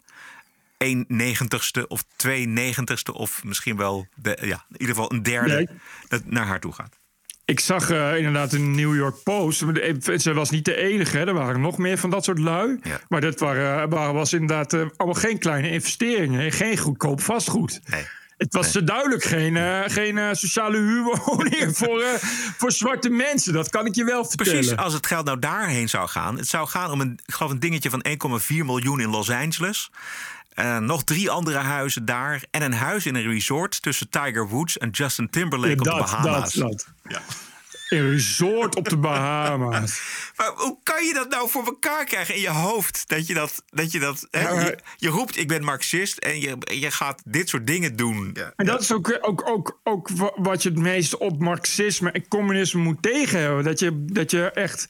[0.78, 5.68] 1 negentigste of 2 negentigste of misschien wel de, ja, in ieder geval een derde
[6.10, 6.22] Nee.
[6.26, 7.00] naar haar toe gaat.
[7.46, 9.74] Ik zag eh, inderdaad in de New York Post.
[9.74, 11.18] de- Ze was niet de enige.
[11.18, 11.26] Hè.
[11.28, 12.80] Er waren nog meer van dat soort lui.
[13.10, 16.40] Maar dat waren, waren, was inderdaad eh, allemaal geen kleine investeringen.
[16.42, 17.80] en Geen goedkoop vastgoed.
[18.38, 22.14] Het was eh, duidelijk geen, eh, geen eh, sociale huurwoning voor, eh,
[22.58, 23.54] voor zwarte mensen.
[23.54, 24.54] Dat kan ik je wel vertellen.
[24.54, 26.38] Precies, als het geld nou daarheen zou gaan.
[26.38, 28.06] Het zou gaan om een, ik geloof een dingetje van
[28.42, 29.92] 1,4 miljoen in Los Angeles.
[30.56, 32.44] Eh, nog drie andere huizen daar.
[32.52, 35.90] En een huis in een resort tussen Tiger Woods en Justin Timberlake Ja, op de
[35.90, 36.54] Bahama's.
[36.54, 37.22] dat, dat.
[37.90, 40.02] Een resort op de Bahama's.
[40.38, 43.04] Maar hoe kan je dat nou voor elkaar krijgen in je hoofd?
[43.08, 43.64] Dat je dat.
[43.66, 46.18] Dat je, dat hè, Ja, maar- je, je roept, ik ben Marxist.
[46.18, 48.38] En je, je gaat dit soort dingen doen.
[48.56, 52.28] En dat is ook, ook, ook, ook wa- wat je het meest op marxisme en
[52.28, 53.64] communisme moet tegenhouden.
[53.66, 54.88] Dat je, dat je echt,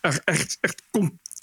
[0.00, 0.82] echt, echt, echt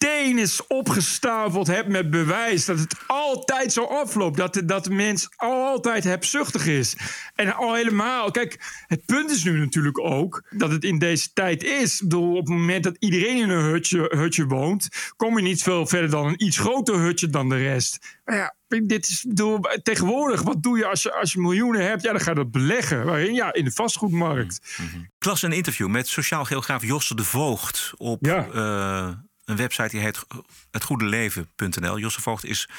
[0.04, 4.38] containers opgestapeld hebt met bewijs dat het altijd zo afloopt.
[4.38, 6.96] Dat de, dat de mens altijd hebzuchtig is.
[7.36, 11.63] En al helemaal, kijk, het punt is nu natuurlijk ook dat het in deze tijd
[11.63, 12.02] is.
[12.02, 15.63] Ik bedoel, op het moment dat iedereen in een hutje, hutje woont, kom je niet
[15.63, 18.20] veel verder dan een iets groter hutje dan de rest.
[18.26, 22.02] Maar ja, dit is bedoel, tegenwoordig, wat doe je als je, als je miljoenen hebt?
[22.02, 23.06] Ja, dan ga je dat beleggen.
[23.06, 23.34] Waarin?
[23.34, 24.78] Ja, in de vastgoedmarkt.
[25.20, 29.08] Ik las een interview met sociaal geograaf Josse de Voogd op eh,
[29.54, 30.26] een website die heet
[30.72, 32.00] hetgoedeleven.nl.
[32.00, 32.70] Josse Voogd is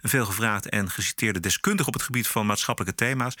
[0.00, 3.36] een veelgevraagd en geciteerde deskundige op het gebied van maatschappelijke thema's.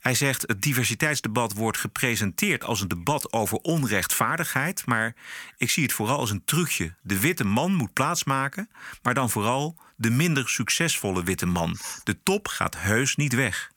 [0.00, 5.14] Hij zegt: het diversiteitsdebat wordt gepresenteerd als een debat over onrechtvaardigheid, maar
[5.56, 6.94] ik zie het vooral als een trucje.
[7.02, 8.70] De witte man moet plaatsmaken,
[9.02, 11.76] maar dan vooral de minder succesvolle witte man.
[12.04, 13.72] De top gaat heus niet weg.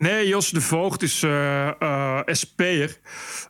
[0.00, 2.98] Nee, Jos de Voogd is eh eh, SP'er.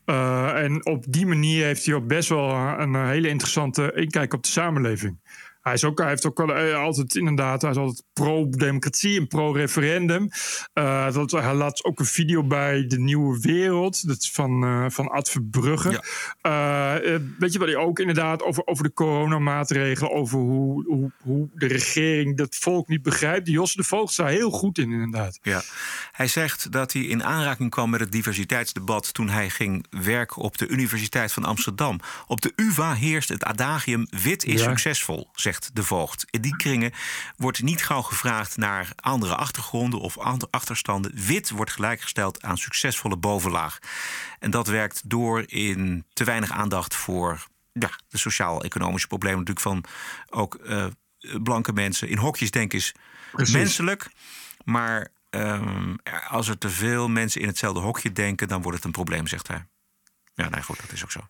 [0.05, 4.43] Eh, en op die manier heeft hij ook best wel een, hele interessante inkijk op
[4.43, 5.19] de samenleving.
[5.71, 9.27] Hij, is ook, hij heeft ook wel eh, altijd inderdaad, hij is altijd pro-democratie en
[9.27, 10.29] pro-referendum.
[10.73, 14.07] Eh, dat, hij laat ook een video bij De Nieuwe Wereld.
[14.07, 15.89] Dat is van, eh van Ad Verbrugge.
[17.39, 21.67] Weet je wat hij ook inderdaad over, over de coronamaatregelen, over hoe, hoe, hoe de
[21.67, 23.49] regering dat volk niet begrijpt.
[23.49, 25.39] Jos de Voogd staat heel goed in, inderdaad.
[25.43, 25.63] Ja.
[26.13, 30.59] Hij zegt dat hij in aanraking kwam met het diversiteitsdebat toen hij ging werken op
[30.59, 32.01] de Universiteit van Amsterdam.
[32.27, 34.69] Op de UVA heerst het adagium wit is Ja.
[34.69, 36.25] succesvol, zegt de voogd.
[36.31, 36.93] In die kringen
[37.37, 41.13] wordt niet gauw gevraagd naar andere achtergronden of andere achterstanden.
[41.15, 43.79] Wit wordt gelijkgesteld aan succesvolle bovenlaag.
[44.39, 49.85] En dat werkt door in te weinig aandacht voor ja, de sociaal-economische problemen natuurlijk van
[50.31, 50.87] ook eh,
[51.43, 52.09] blanke mensen.
[52.09, 52.95] In hokjes denken is
[53.33, 53.55] Precies.
[53.55, 54.11] menselijk.
[54.65, 55.95] Maar ehm,
[56.29, 59.49] als er te veel mensen in hetzelfde hokje denken, dan wordt het een probleem, zegt
[59.49, 59.67] hij.
[60.35, 61.21] Ja, nee, goed, dat is ook zo.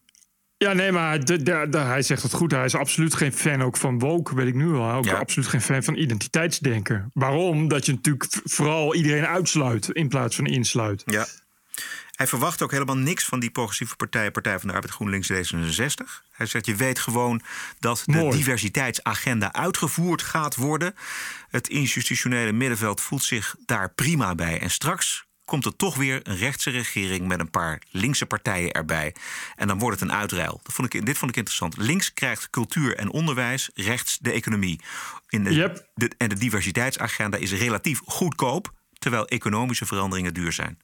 [0.64, 2.50] Ja, nee, maar de, de, de- hij zegt het goed.
[2.50, 4.92] Hij is absoluut geen fan ook van woke, weet ik nu al.
[4.92, 5.14] Ook Ja.
[5.14, 7.10] absoluut geen fan van identiteitsdenken.
[7.14, 7.68] Waarom?
[7.68, 11.02] Dat je natuurlijk vooral iedereen uitsluit in plaats van insluit.
[11.06, 11.26] Ja.
[12.10, 16.28] Hij verwacht ook helemaal niks van die progressieve partijen, Partij van de Arbeid, GroenLinks, D66.
[16.32, 17.40] Hij zegt, je weet gewoon
[17.78, 18.36] dat de Mooi.
[18.36, 20.94] diversiteitsagenda uitgevoerd gaat worden.
[21.48, 24.60] Het institutionele middenveld voelt zich daar prima bij.
[24.60, 29.14] En straks komt er toch weer een rechtse regering met een paar linkse partijen erbij.
[29.56, 30.60] En dan wordt het een uitruil.
[30.62, 31.76] Dat vond ik, dit vond ik interessant.
[31.76, 34.80] Links krijgt cultuur en onderwijs, rechts de economie.
[35.28, 35.86] In de, Yep.
[35.94, 40.78] de, en de diversiteitsagenda is relatief goedkoop, terwijl economische veranderingen duur zijn.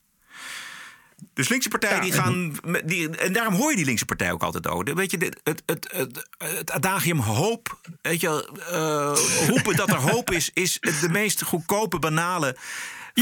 [1.35, 2.57] Dus linkse partijen Ja, die gaan.
[2.85, 4.89] Die, en daarom hoor je die linkse partij ook altijd ook.
[4.93, 7.81] Weet je, het, het, het, het adagium hoop.
[8.03, 12.57] Weet je, eh, roepen dat er hoop is, is de meest goedkope, banale.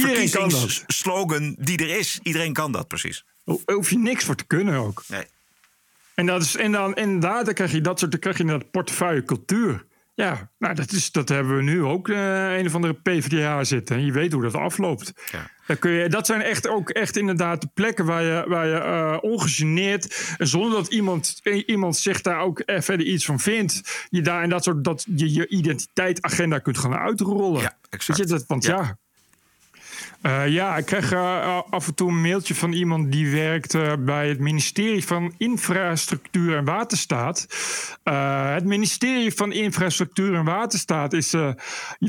[0.01, 2.21] Verkiezingsslogan die er is.
[2.23, 3.25] Iedereen kan dat precies.
[3.45, 5.03] Daar hoef je niks voor te kunnen ook.
[5.07, 5.25] Nee.
[6.15, 8.71] En, dat is, en dan inderdaad, dan krijg je dat soort, dan krijg je dat
[8.71, 9.85] portefeuille cultuur.
[10.17, 13.97] Ja, nou, dat, is, dat hebben we nu ook eh, een of andere PvdA zitten.
[13.97, 15.13] En je weet hoe dat afloopt.
[15.31, 15.51] Ja.
[15.67, 18.75] Dan kun je, dat zijn echt ook echt inderdaad de plekken waar je, waar je
[18.75, 20.35] eh, ongegeneerd...
[20.39, 24.07] en zonder dat iemand, eh, iemand zich daar ook verder iets van vindt...
[24.11, 27.61] je daar en dat soort, dat je je identiteitsagenda kunt gaan uitrollen.
[27.61, 28.19] Ja, exact.
[28.19, 28.77] Weet je, dat, want Ja.
[28.77, 28.99] ja,
[30.25, 33.93] eh, ja, ik krijg eh, af en toe een mailtje van iemand die werkt eh,
[33.99, 37.47] bij het ministerie van Infrastructuur en Waterstaat.
[38.05, 41.55] Het ministerie van Infrastructuur en Waterstaat is, je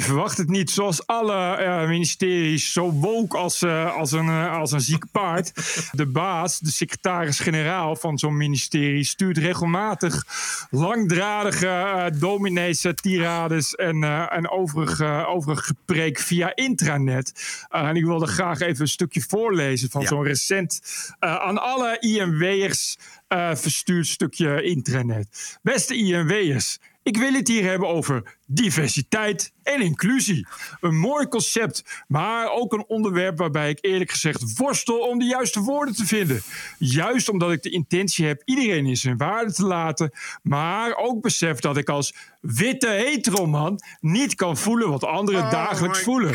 [0.02, 3.64] verwacht het niet, zoals alle ministeries, zo woke als,
[3.98, 5.52] als, een, als een ziek paard.
[5.92, 10.24] De baas, de secretaris-generaal van zo'n ministerie, stuurt regelmatig
[10.70, 17.58] langdradige dominees, tirades en, en overig, overig gepreek via intranet.
[17.90, 20.08] En ik wilde graag even een stukje voorlezen van Ja.
[20.08, 20.80] zo'n recent
[21.20, 25.58] eh, aan alle IMW'ers eh verstuurd stukje intranet.
[25.62, 30.48] Beste IMW'ers, ik wil het hier hebben over diversiteit en inclusie.
[30.82, 35.60] Een mooi concept, maar ook een onderwerp waarbij ik eerlijk gezegd worstel om de juiste
[35.60, 36.42] woorden te vinden.
[36.78, 41.60] Juist omdat ik de intentie heb iedereen in zijn waarde te laten, maar ook besef
[41.60, 46.34] dat ik als witte heteroman niet kan voelen wat anderen dagelijks voelen.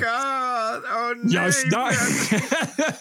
[1.26, 2.08] Juist daar.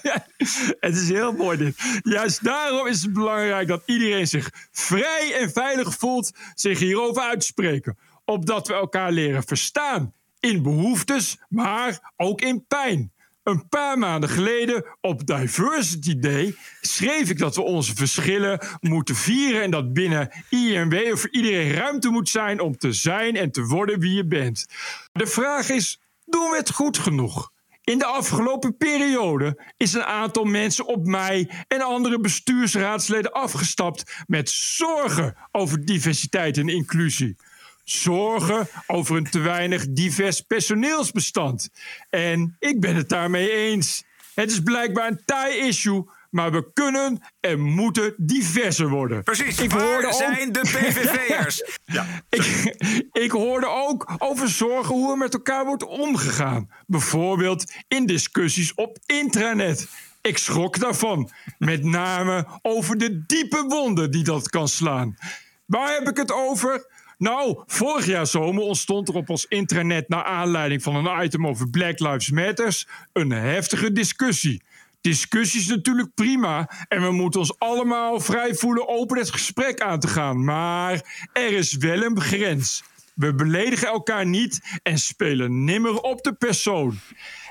[0.79, 1.75] het is heel mooi dit.
[2.03, 7.39] Juist daarom is het belangrijk dat iedereen zich vrij en veilig voelt zich hierover uit
[7.39, 7.97] te spreken.
[8.25, 10.13] Opdat we elkaar leren verstaan.
[10.39, 13.11] In behoeftes, maar ook in pijn.
[13.43, 19.61] Een paar maanden geleden op Diversity Day schreef ik dat we onze verschillen moeten vieren
[19.61, 23.99] en dat binnen INW voor iedereen ruimte moet zijn om te zijn en te worden
[23.99, 24.65] wie je bent.
[25.11, 27.51] De vraag is: doen we het goed genoeg?
[27.83, 34.49] In de afgelopen periode is een aantal mensen op mij en andere bestuursraadsleden afgestapt met
[34.49, 37.35] zorgen over diversiteit en inclusie.
[37.83, 41.69] Zorgen over een te weinig divers personeelsbestand.
[42.09, 44.03] En ik ben het daarmee eens.
[44.33, 49.23] Het is blijkbaar een taai issue, maar we kunnen en moeten diverser worden.
[49.23, 49.59] Precies.
[49.59, 51.63] Ik Waar ook- zijn de PVV'ers?
[52.29, 52.75] ik,
[53.11, 56.69] ik hoorde ook over zorgen hoe er met elkaar wordt omgegaan.
[56.87, 59.87] Bijvoorbeeld in discussies op intranet.
[60.21, 61.29] Ik schrok daarvan.
[61.57, 65.17] Met name over de diepe wonden die dat kan slaan.
[65.65, 66.87] Waar heb ik het over?
[67.17, 70.09] Nou, vorig jaar zomer ontstond er op ons intranet...
[70.09, 72.87] naar aanleiding van een item over Black Lives Matters...
[73.13, 74.61] een heftige discussie.
[75.01, 79.99] Discussie is natuurlijk prima en we moeten ons allemaal vrij voelen open het gesprek aan
[79.99, 80.43] te gaan.
[80.43, 82.83] Maar er is wel een grens.
[83.15, 86.99] We beledigen elkaar niet en spelen nimmer op de persoon.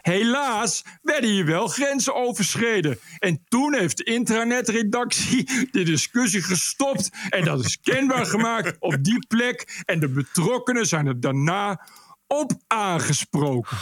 [0.03, 2.99] Helaas werden hier wel grenzen overschreden.
[3.19, 7.11] En toen heeft de intranetredactie de discussie gestopt.
[7.29, 9.83] En dat is kenbaar gemaakt op die plek.
[9.85, 11.87] En de betrokkenen zijn er daarna
[12.27, 13.77] op aangesproken.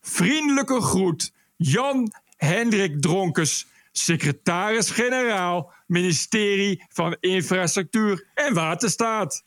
[0.00, 2.12] Vriendelijke groet, Jan
[2.46, 9.42] Hendrik Dronkes, secretaris-generaal, ministerie van Infrastructuur en Waterstaat.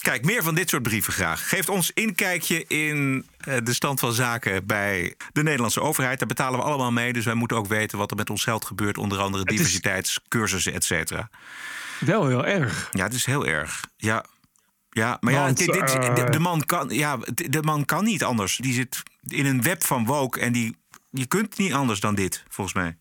[0.00, 1.48] Kijk, meer van dit soort brieven graag.
[1.48, 6.18] Geeft ons inkijkje in eh, de stand van zaken bij de Nederlandse overheid.
[6.18, 8.64] Daar betalen we allemaal mee, dus wij moeten ook weten wat er met ons geld
[8.64, 8.98] gebeurt.
[8.98, 11.30] Onder andere is- diversiteitscursussen, et cetera.
[12.00, 12.88] Wel heel erg.
[12.92, 13.80] Ja, het is heel erg.
[13.96, 14.24] Ja,
[14.90, 18.24] ja maar ja, Want, dit, dit- eh, de, man kan, ja, de man kan niet
[18.24, 18.56] anders.
[18.56, 20.76] Die zit in een web van woke en die,
[21.14, 22.98] je kunt niet anders dan dit, volgens mij.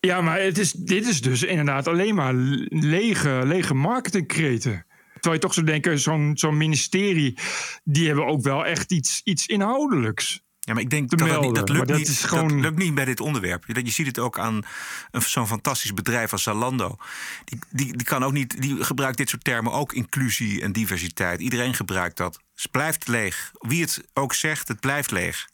[0.00, 2.34] Ja, maar het is, dit is dus inderdaad alleen maar
[2.68, 4.86] lege, lege marketingkreten.
[5.12, 7.38] Terwijl je toch zou denken, zo'n zo'n ministerie...
[7.84, 10.40] die hebben ook wel echt iets, iets inhoudelijks.
[10.60, 11.40] Ja, maar ik denk dat melden.
[11.40, 13.64] niet, dat, lukt dat niet, gewoon- dat lukt niet bij dit onderwerp.
[13.66, 14.62] Je, je ziet het ook aan
[15.10, 16.96] een- zo'n fantastisch bedrijf als Zalando.
[17.44, 21.40] Die, die, die, kan ook niet, die gebruikt dit soort termen ook inclusie en diversiteit.
[21.40, 22.40] Iedereen gebruikt dat.
[22.54, 23.50] Het blijft leeg.
[23.58, 25.48] Wie het ook zegt, het blijft leeg.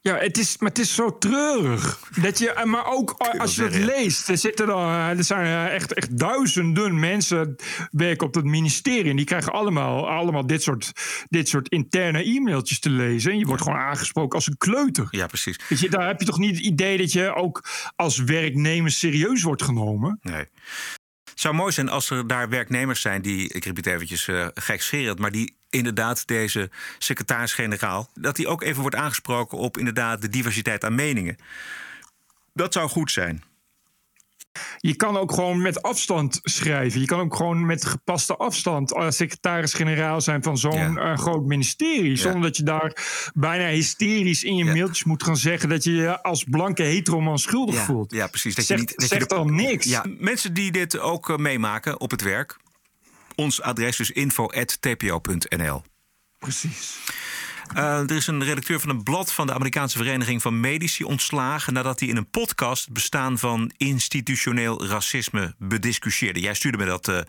[0.00, 2.00] Ja, het is, maar het is zo treurig.
[2.20, 6.18] Dat je, maar ook als je dat leest, er, zitten dan, er zijn echt, echt
[6.18, 7.56] duizenden mensen
[7.90, 9.10] werken op dat ministerie.
[9.10, 10.92] En die krijgen allemaal, allemaal dit, soort,
[11.28, 13.32] dit soort interne e-mailtjes te lezen.
[13.32, 15.06] En je wordt gewoon aangesproken als een kleuter.
[15.10, 15.58] Ja, precies.
[15.68, 17.64] Je, daar heb je toch niet het idee dat je ook
[17.96, 20.18] als werknemer serieus wordt genomen?
[20.22, 20.44] Nee.
[21.38, 24.46] Het zou mooi zijn als er daar werknemers zijn die, ik riep het eventjes uh,
[24.54, 30.28] gekscherend, maar die inderdaad deze secretaris-generaal, dat die ook even wordt aangesproken op inderdaad de
[30.28, 31.36] diversiteit aan meningen.
[32.52, 33.42] Dat zou goed zijn.
[34.78, 37.00] Je kan ook gewoon met afstand schrijven.
[37.00, 41.12] Je kan ook gewoon met gepaste afstand uh, secretaris-generaal zijn van zo'n ja.
[41.12, 42.16] uh, groot ministerie.
[42.16, 42.96] Zonder dat je daar
[43.34, 44.72] bijna hysterisch in je ja.
[44.72, 47.84] mailtjes moet gaan zeggen dat je je als blanke heteroman schuldig ja.
[47.84, 48.12] voelt.
[48.12, 48.54] Ja, precies.
[48.54, 49.86] Dat zegt, je niet, dat zegt je al niks.
[49.86, 52.56] Ja, mensen die dit ook uh, meemaken op het werk.
[53.34, 55.82] Ons adres is info.tpo.nl.
[56.38, 56.98] Precies.
[57.76, 61.72] Uh, er is een redacteur van een blad van de Amerikaanse Vereniging van Medici ontslagen
[61.72, 66.40] nadat hij in een podcast het bestaan van institutioneel racisme bediscussieerde.
[66.40, 67.20] Jij stuurde me dat uh,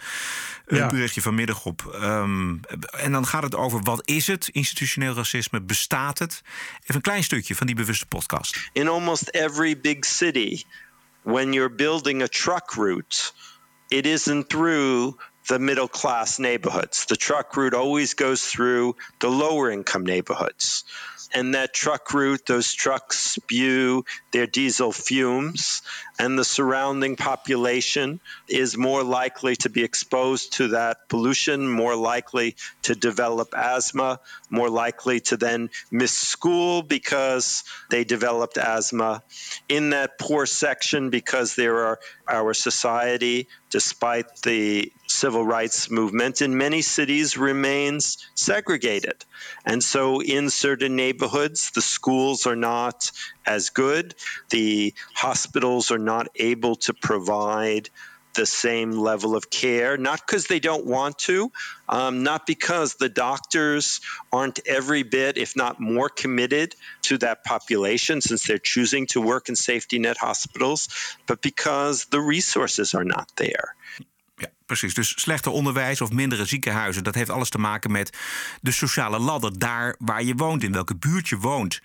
[0.67, 0.87] ja.
[0.87, 1.99] berichtje vanmiddag op.
[2.01, 2.59] Um,
[2.91, 6.41] en dan gaat het over wat is het, institutioneel racisme, bestaat het?
[6.81, 8.69] Even een klein stukje van die bewuste podcast.
[8.73, 10.63] In almost every big city,
[11.21, 13.33] when you're building a truck route,
[13.87, 15.17] it isn't through
[15.49, 17.05] the middle class neighborhoods.
[17.05, 20.83] The truck route always goes through the lower income neighborhoods.
[21.33, 25.81] And that truck route, those trucks spew their diesel fumes,
[26.19, 32.57] and the surrounding population is more likely to be exposed to that pollution, more likely
[32.83, 39.23] to develop asthma, more likely to then miss school because they developed asthma.
[39.69, 46.57] In that poor section, because there are our society, despite the civil rights movement in
[46.57, 49.25] many cities remains segregated.
[49.65, 53.11] And so in certain neighborhoods, the schools are not
[53.49, 54.15] as good.
[54.49, 57.89] The hospitals are not able to provide
[58.33, 61.51] the same level of care, not because they don't want to,
[61.87, 68.21] um, not because the doctors aren't every bit, if not more, committed to that population
[68.21, 70.87] since they're choosing to work in safety net hospitals,
[71.25, 73.75] but because the resources are not there.
[74.37, 74.93] Ja, precies.
[74.93, 78.17] Dus slechter onderwijs of mindere ziekenhuizen, dat heeft alles te maken met
[78.61, 81.81] de sociale ladder, daar waar je woont, in welke buurt je woont.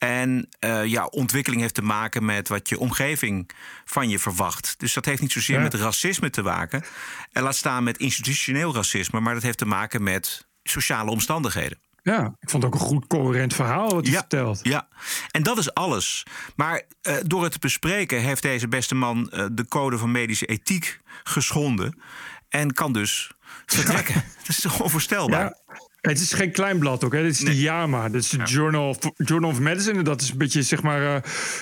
[0.00, 3.50] En uh, ja, ontwikkeling heeft te maken met wat je omgeving
[3.84, 4.74] van je verwacht.
[4.78, 5.62] Dus dat heeft niet zozeer ja.
[5.62, 6.84] met racisme te maken.
[7.32, 11.78] En laat staan met institutioneel racisme, maar dat heeft te maken met sociale omstandigheden.
[12.02, 14.60] Ja, ik vond het ook een goed coherent verhaal wat hij ja, vertelt.
[14.62, 14.88] Ja,
[15.30, 16.26] en dat is alles.
[16.56, 20.46] Maar uh, door het te bespreken heeft deze beste man uh, de code van medische
[20.46, 22.00] ethiek geschonden.
[22.48, 23.30] En kan dus
[23.66, 24.14] vertrekken.
[24.14, 24.24] Ja.
[24.38, 25.44] Dat is toch onvoorstelbaar?
[25.44, 25.88] Ja.
[26.00, 27.22] Het is geen klein blad ook, hè?
[27.22, 27.54] Dit is nee.
[27.54, 28.08] de JAMA.
[28.08, 28.44] Dit is de ja.
[28.44, 30.02] Journal, of, Journal of Medicine.
[30.02, 31.14] Dat is een beetje, zeg maar, uh,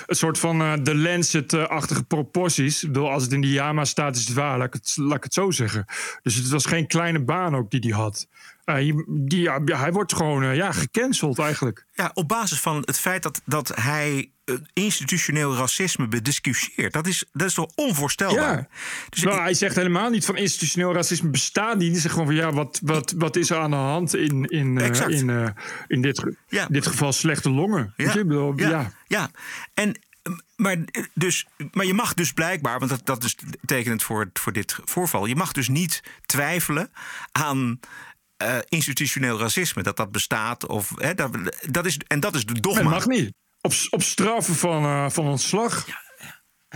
[0.05, 2.83] een soort van uh, de Lancet-achtige proporties.
[2.83, 4.57] Ik bedoel, als het in de JAMA staat, is het waar.
[4.57, 5.85] Laat ik het, laat ik het zo zeggen.
[6.21, 8.27] Dus het was geen kleine baan ook die hij had.
[9.07, 11.85] Die, hij wordt gewoon ja, gecanceld eigenlijk.
[11.93, 14.31] Ja, op basis van het feit dat, dat hij
[14.73, 16.93] institutioneel racisme bediscussieert.
[16.93, 18.57] Dat is, dat is toch onvoorstelbaar?
[18.57, 18.67] Ja.
[19.09, 19.41] Dus nou, ik...
[19.41, 21.91] hij zegt helemaal niet van institutioneel racisme bestaat niet.
[21.91, 24.79] Hij zegt gewoon van ja, wat, wat, wat is er aan de hand in, in,
[24.79, 25.49] uh, in, uh,
[25.87, 26.65] in dit, ja.
[26.65, 27.93] dit geval slechte longen?
[27.97, 28.13] Ja.
[28.13, 28.69] Je, bedoel, ja.
[28.69, 28.91] ja.
[29.07, 29.29] ja.
[29.73, 29.95] En
[30.55, 30.77] maar,
[31.13, 35.25] dus, maar je mag dus blijkbaar, want dat, dat is tekenend voor, voor dit voorval,
[35.25, 36.91] je mag dus niet twijfelen
[37.31, 37.79] aan.
[38.43, 40.67] Uh, institutioneel racisme, dat dat bestaat.
[40.67, 41.37] Of, hè, dat,
[41.69, 42.81] dat is, en dat is de dogma.
[42.81, 43.33] Dat mag niet.
[43.61, 45.87] Op, op straffen van, uh, van ontslag.
[45.87, 46.07] Ja.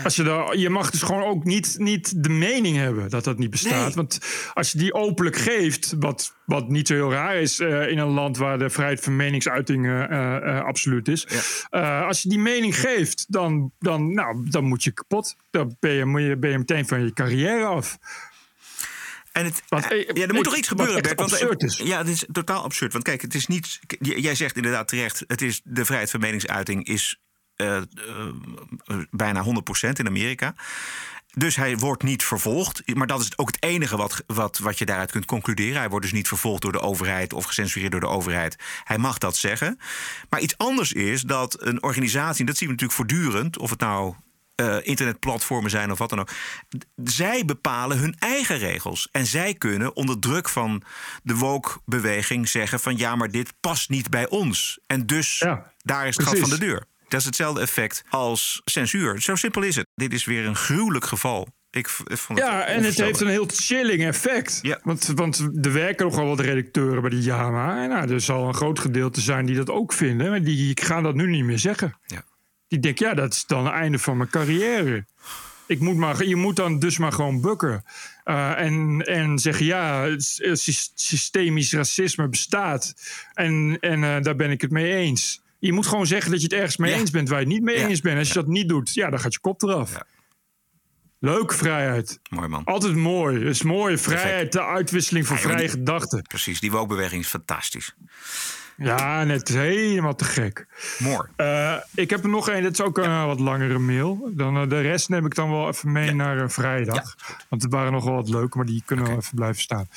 [0.04, 3.38] Als je, daar, je mag dus gewoon ook niet, niet de mening hebben dat dat
[3.38, 3.86] niet bestaat.
[3.86, 3.96] Nee.
[3.96, 4.20] Want
[4.54, 8.08] als je die openlijk geeft, wat, wat niet zo heel raar is uh, in een
[8.08, 11.28] land waar de vrijheid van meningsuiting uh, absoluut is.
[11.70, 12.02] Ja.
[12.02, 15.36] als je die mening geeft, dan, dan, nou, dan moet je kapot.
[15.52, 17.98] Dan ben je, ben je meteen van je carrière af.
[19.34, 21.20] En het, want, ja, er moet toch iets gebeuren, Bert.
[21.20, 21.78] Want, is.
[21.78, 22.92] Ja, het is totaal absurd.
[22.92, 23.80] Want kijk, het is niet.
[24.00, 25.24] Jij zegt inderdaad terecht.
[25.28, 27.20] Het is, de vrijheid van meningsuiting is
[27.58, 27.82] uh,
[28.88, 29.44] uh, bijna
[29.88, 30.56] 100% in Amerika.
[31.36, 32.96] Dus hij wordt niet vervolgd.
[32.96, 35.78] Maar dat is ook het enige wat, wat, wat je daaruit kunt concluderen.
[35.78, 38.56] Hij wordt dus niet vervolgd door de overheid of gecensureerd door de overheid.
[38.84, 39.80] Hij mag dat zeggen.
[40.30, 43.80] Maar iets anders is dat een organisatie, en dat zien we natuurlijk voortdurend, of het
[43.80, 44.16] nou
[44.64, 46.30] uh, internetplatformen zijn of wat dan ook.
[47.04, 49.10] Zij bepalen hun eigen regels.
[49.12, 50.84] En zij kunnen onder druk van
[51.24, 54.80] de woke-beweging zeggen: van ja, maar dit past niet bij ons.
[54.88, 56.86] En dus ja, daar is het gat van de deur.
[57.08, 59.22] Dat is hetzelfde effect als censuur.
[59.22, 59.88] Zo simpel is het.
[59.96, 63.48] Dit is weer een gruwelijk geval Ik, vond het Ja, en het heeft een heel
[63.48, 64.62] chilling effect.
[64.84, 67.84] Want, want er werken nogal wat redacteuren bij de JAMA.
[67.84, 70.30] En nou, er zal een groot gedeelte zijn die dat ook vinden.
[70.30, 71.98] Maar die gaan dat nu niet meer zeggen.
[72.06, 72.24] Ja.
[72.74, 75.06] Die denken, ja, dat is dan het einde van mijn carrière.
[75.68, 77.84] Ik moet maar, je moet dan dus maar gewoon bukken.
[78.24, 80.16] Eh, en, en zeggen, ja, eh,
[80.54, 82.94] sys- systemisch racisme bestaat.
[83.34, 85.42] En, en eh, daar ben ik het mee eens.
[85.60, 87.64] Je moet gewoon zeggen dat je het ergens mee eens bent waar je het niet
[87.64, 88.18] mee eens bent.
[88.18, 89.98] Als je dat niet doet, ja, dan gaat je kop eraf.
[91.20, 92.20] Leuk, vrijheid.
[92.30, 92.64] Mooi man.
[92.64, 93.40] Altijd mooi.
[93.40, 93.98] Het is mooi.
[93.98, 96.22] Vrijheid, de uitwisseling van vrije gedachten.
[96.22, 97.96] Precies, die wookbeweging is fantastisch.
[98.78, 100.66] Ja, net helemaal te gek.
[101.00, 101.28] Mooi.
[101.74, 104.32] Eh, ik heb er nog één, dat is ook een wat langere mail.
[104.32, 107.16] Dan, eh, de rest neem ik dan wel even mee naar eh, vrijdag.
[107.50, 109.88] Want het waren nog wel wat leuke, maar die kunnen wel even blijven staan.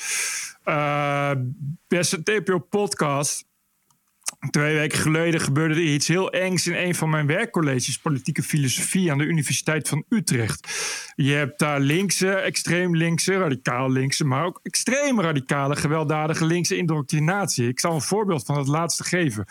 [0.63, 1.31] Eh,
[1.87, 3.45] beste TPO podcast.
[4.49, 9.11] Twee weken geleden gebeurde er iets heel engs in een van mijn werkcolleges, politieke filosofie
[9.11, 10.67] aan de Universiteit van Utrecht.
[11.15, 17.67] Je hebt daar linkse, extreem linkse, radicaal linkse, maar ook extreem radicale, gewelddadige linkse indoctrinatie.
[17.67, 19.45] Ik zal een voorbeeld van het laatste geven.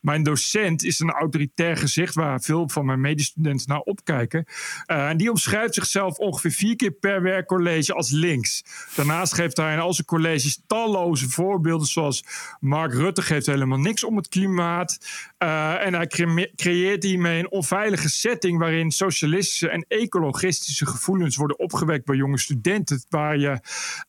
[0.00, 4.44] Mijn docent is een autoritair gezicht waar veel van mijn medestudenten naar opkijken.
[4.86, 8.64] Eh, en die omschrijft zichzelf ongeveer vier keer per werkcollege als links.
[8.94, 12.24] Daarnaast geeft hij in al zijn colleges talloze voorbeelden, zoals
[12.60, 14.98] Mark Rutte geeft helemaal niks om het klimaat.
[15.38, 21.58] Eh, en hij cre- creëert hiermee een onveilige setting waarin socialistische en ecologistische gevoelens worden
[21.58, 23.60] opgewekt bij jonge studenten, waar je,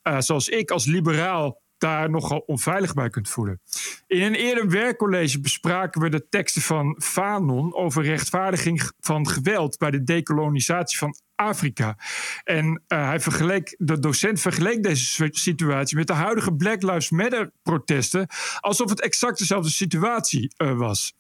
[0.02, 3.62] eh, zoals ik als liberaal, daar nogal onveilig bij kunt voelen.
[4.08, 9.92] In een eerder werkcollege bespraken we de teksten van Fanon over rechtvaardiging van geweld bij
[9.92, 11.98] de dekolonisatie van Afrika.
[12.44, 17.52] En eh, hij vergeleek, de docent vergeleek deze situatie met de huidige Black Lives Matter
[17.64, 18.28] protesten,
[18.60, 21.14] alsof het exact dezelfde situatie eh, was.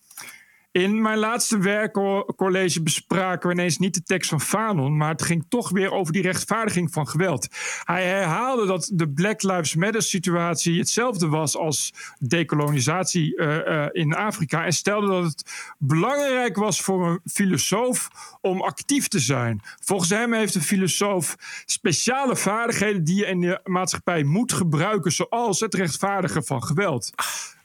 [0.71, 5.45] In mijn laatste werkcollege bespraken we ineens niet de tekst van Fanon, maar het ging
[5.49, 7.47] toch weer over die rechtvaardiging van geweld.
[7.83, 14.13] Hij herhaalde dat de Black Lives Matter situatie hetzelfde was als dekolonisatie eh, eh, in
[14.13, 18.09] Afrika en stelde dat het belangrijk was voor een filosoof
[18.41, 19.61] om actief te zijn.
[19.83, 25.59] Volgens hem heeft een filosoof speciale vaardigheden die je in de maatschappij moet gebruiken, zoals
[25.59, 27.13] het rechtvaardigen van geweld.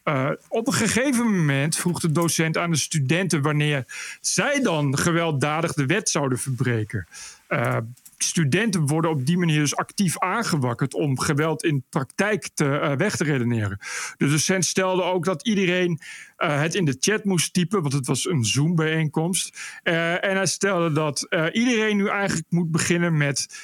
[0.09, 3.85] Uh, op een gegeven moment vroeg de docent aan de studenten wanneer
[4.21, 7.07] zij dan gewelddadig de wet zouden verbreken.
[7.49, 7.77] Uh,
[8.19, 13.17] studenten worden op die manier dus actief aangewakkerd om geweld in praktijk te, uh, weg
[13.17, 13.79] te redeneren.
[14.17, 16.01] De docent stelde ook dat iedereen
[16.37, 19.59] het in de chat moest typen, want het was een Zoom-bijeenkomst.
[19.83, 23.59] en hij stelde dat iedereen nu eigenlijk moet beginnen met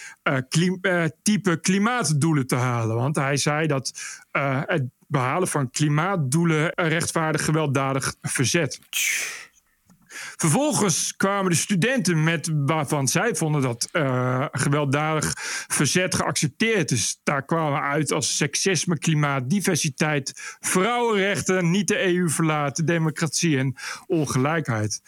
[0.49, 0.81] klim
[1.23, 2.97] type klimaatdoelen te halen.
[2.97, 3.93] Want hij zei dat
[4.67, 8.81] het behalen van klimaatdoelen rechtvaardig gewelddadig verzet.
[10.43, 15.33] Vervolgens kwamen de studenten met waarvan zij vonden dat uh, gewelddadig
[15.69, 17.21] verzet geaccepteerd is.
[17.23, 23.77] Daar kwamen uit als seksisme, klimaat, diversiteit, vrouwenrechten, niet de EU verlaten, democratie en
[24.07, 25.01] ongelijkheid.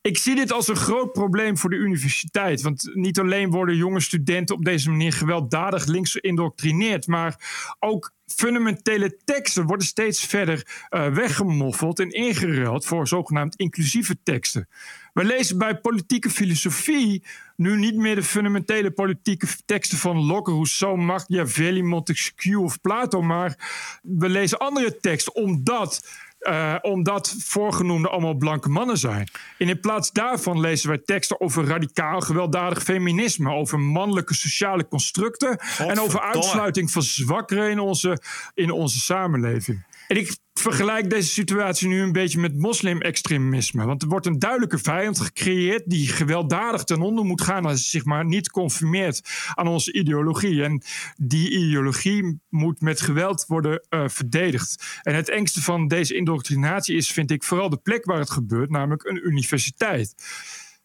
[0.00, 2.62] Ik zie dit als een groot probleem voor de universiteit.
[2.62, 9.16] Want niet alleen worden jonge studenten op deze manier gewelddadig links geïndoctrineerd, maar ook fundamentele
[9.24, 14.68] teksten worden steeds verder uh, weggemoffeld en ingeruild voor zogenaamd inclusieve teksten.
[15.12, 17.24] We lezen bij politieke filosofie
[17.56, 23.56] nu niet meer de fundamentele politieke teksten van Locke, Rousseau, Machiavelli, Montesquieu of Plato, maar
[24.02, 26.08] we lezen andere teksten omdat
[26.48, 29.28] uh, omdat voorgenoemde allemaal blanke mannen zijn.
[29.58, 35.58] En in plaats daarvan lezen wij teksten over radicaal gewelddadig feminisme, over mannelijke sociale constructen
[35.78, 38.18] en over uitsluiting van zwakkeren in onze,
[38.54, 39.84] in onze samenleving.
[40.08, 43.84] En ik vergelijk deze situatie nu een beetje met moslim-extremisme.
[43.84, 48.04] Want er wordt een duidelijke vijand gecreëerd die gewelddadig ten onder moet gaan als zich
[48.04, 49.20] maar niet conformeert
[49.54, 50.62] aan onze ideologie.
[50.64, 50.82] En
[51.16, 55.00] die ideologie moet met geweld worden uh, verdedigd.
[55.02, 58.70] En het engste van deze indoctrinatie is, vind ik, vooral de plek waar het gebeurt,
[58.70, 60.14] namelijk een universiteit.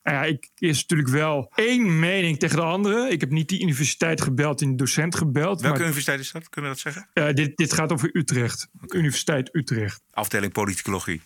[0.04, 3.10] Nou ja, ik is natuurlijk wel één mening tegen de andere.
[3.10, 5.62] Ik heb niet die universiteit gebeld en de docent gebeld.
[5.62, 6.50] Welke maar, universiteit is dat?
[6.50, 7.10] Kunnen we dat zeggen?
[7.14, 8.68] Uh, dit, dit gaat over Utrecht.
[8.88, 10.02] Universiteit Utrecht.
[10.12, 11.22] Afdeling politicologie.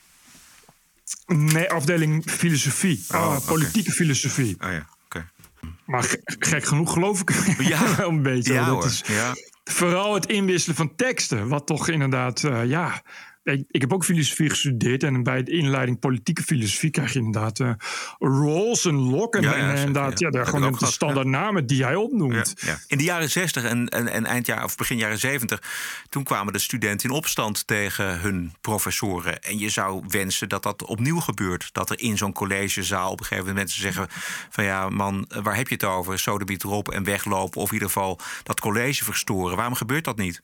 [1.25, 3.05] Nee, afdeling filosofie.
[3.07, 3.93] Oh, uh, politieke okay.
[3.93, 4.55] filosofie.
[4.59, 4.87] Oh ja, oké.
[5.05, 5.25] Okay.
[5.85, 7.95] Maar gek genoeg geloof ik ja.
[7.97, 8.53] wel een beetje.
[8.53, 8.85] Ja, dat hoor.
[8.85, 9.33] is ja.
[9.63, 11.47] Vooral het inwisselen van teksten.
[11.47, 13.03] Wat toch inderdaad, uh, ja
[13.53, 15.03] ik, heb ook filosofie gestudeerd.
[15.03, 17.71] En bij de inleiding politieke filosofie krijg je inderdaad uh,
[18.19, 19.37] Rawls en Locke.
[19.37, 20.27] En, Ja, ja, en zeker, inderdaad, ja.
[20.27, 22.53] ja, daar gewoon de standaard namen die jij opnoemt.
[22.87, 25.61] In de jaren 60 en, en, en eind jaar, of begin jaren 70,
[26.09, 29.41] toen kwamen de studenten in opstand tegen hun professoren.
[29.41, 31.69] En je zou wensen dat dat opnieuw gebeurt.
[31.71, 34.07] Dat er in zo'n collegezaal op een gegeven moment mensen zeggen:
[34.49, 36.19] van ja, man, waar heb je het over?
[36.19, 37.61] Sodebiet erop en weglopen.
[37.61, 39.55] Of in ieder geval dat college verstoren.
[39.55, 40.41] Waarom gebeurt dat niet?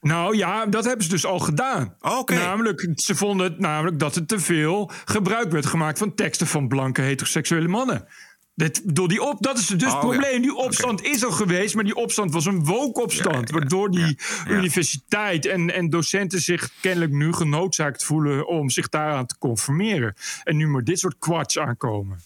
[0.00, 1.94] Nou ja, dat hebben ze dus al gedaan.
[2.00, 2.34] Oké.
[2.34, 6.68] Namelijk, ze vonden het namelijk dat er te veel gebruik werd gemaakt van teksten van
[6.68, 8.06] blanke heteroseksuele mannen.
[8.54, 10.34] Dit, door die op, dat is dus het Oh, probleem.
[10.34, 10.40] ja.
[10.40, 13.50] Die opstand is al geweest, maar die opstand was een woke-opstand.
[13.50, 14.18] Waardoor die
[14.48, 20.14] universiteit en, en docenten zich kennelijk nu genoodzaakt voelen om zich daaraan te conformeren.
[20.44, 22.20] En nu maar dit soort kwats aankomen.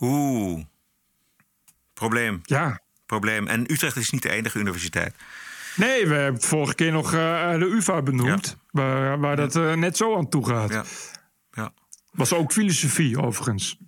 [0.00, 0.64] Oeh.
[1.94, 2.40] Probleem.
[2.42, 2.80] Ja.
[3.06, 3.46] Probleem.
[3.46, 5.14] En Utrecht is niet de enige universiteit.
[5.76, 8.56] Nee, we hebben vorige keer nog eh, de UvA benoemd.
[8.70, 10.72] Waar, waar dat eh, net zo aan toe gaat.
[10.72, 10.84] Ja.
[11.52, 11.72] Ja.
[12.12, 13.78] Was ook filosofie, overigens.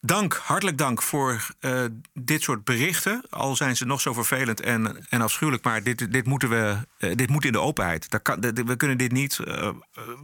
[0.00, 3.22] Dank, hartelijk dank voor eh, dit soort berichten.
[3.30, 5.64] Al zijn ze nog zo vervelend en, en afschuwelijk.
[5.64, 6.76] Maar dit, dit, moeten we,
[7.14, 8.10] dit moet in de openheid.
[8.10, 9.40] Dat kan, dit- we kunnen dit niet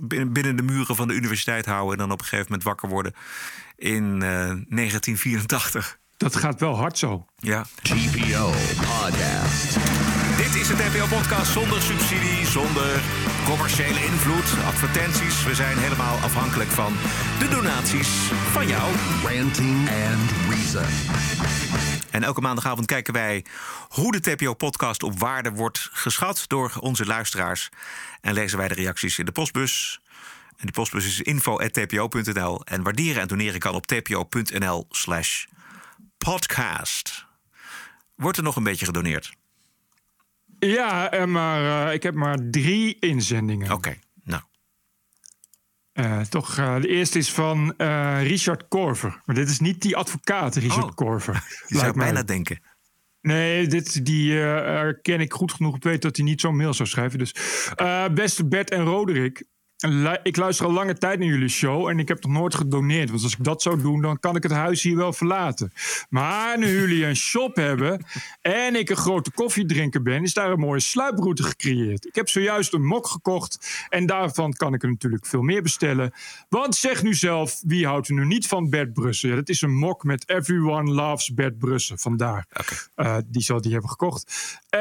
[0.01, 1.93] binnen, binnen de muren van de universiteit houden...
[1.93, 3.15] en dan op een gegeven moment wakker worden
[3.77, 5.99] in eh, 1984.
[6.19, 7.27] Dat gaat wel hard zo.
[7.37, 7.67] Ja.
[7.83, 9.75] TPO Podcast.
[10.37, 13.01] Dit is het NPO-podcast zonder subsidie, zonder
[13.45, 15.45] commerciële invloed, advertenties.
[15.45, 16.93] We zijn helemaal afhankelijk van
[17.39, 18.09] de donaties
[18.53, 18.95] van jou.
[19.23, 20.87] Ranting and Reason.
[22.11, 23.45] En elke maandagavond kijken wij
[23.89, 27.69] hoe de TPO-podcast op waarde wordt geschat door onze luisteraars.
[28.21, 30.01] En lezen wij de reacties in de postbus.
[30.49, 32.65] En die postbus is info.tpo.nl.
[32.65, 35.45] En waarderen en doneren kan op tpo.nl slash
[36.29, 37.27] podcast.
[38.15, 39.37] Wordt er nog een beetje gedoneerd?
[40.59, 43.73] Ja, en maar eh, ik heb maar drie inzendingen.
[43.73, 44.43] Oké, nou.
[45.93, 49.21] Eh, toch, eh, de eerste is van eh, Richard Korver.
[49.25, 50.95] Maar dit is niet die advocaat Richard Oh.
[50.95, 51.45] Korver.
[51.67, 52.61] Je zou bijna denken.
[53.21, 56.57] Nee, dit, die eh, eh, ken ik goed genoeg te weten dat hij niet zo'n
[56.57, 57.19] mail zou schrijven.
[57.19, 57.35] Dus
[57.75, 59.45] eh, beste Bert en Roderick.
[60.23, 63.11] Ik luister al lange tijd naar jullie show en ik heb nog nooit gedoneerd.
[63.11, 65.73] Want als ik dat zou doen, dan kan ik het huis hier wel verlaten.
[66.09, 68.05] Maar nu jullie een shop hebben
[68.41, 72.07] en ik een grote koffiedrinker ben, is daar een mooie sluiproute gecreëerd.
[72.07, 76.13] Ik heb zojuist een mok gekocht en daarvan kan ik er natuurlijk veel meer bestellen.
[76.49, 79.29] Want zeg nu zelf, wie houdt er nu niet van Bert Brussen?
[79.29, 81.99] Ja, dat is een mok met Everyone Loves Bert Brussen.
[81.99, 82.47] Vandaar.
[82.95, 84.35] Eh, die zal die hebben gekocht.
[84.69, 84.81] Eh,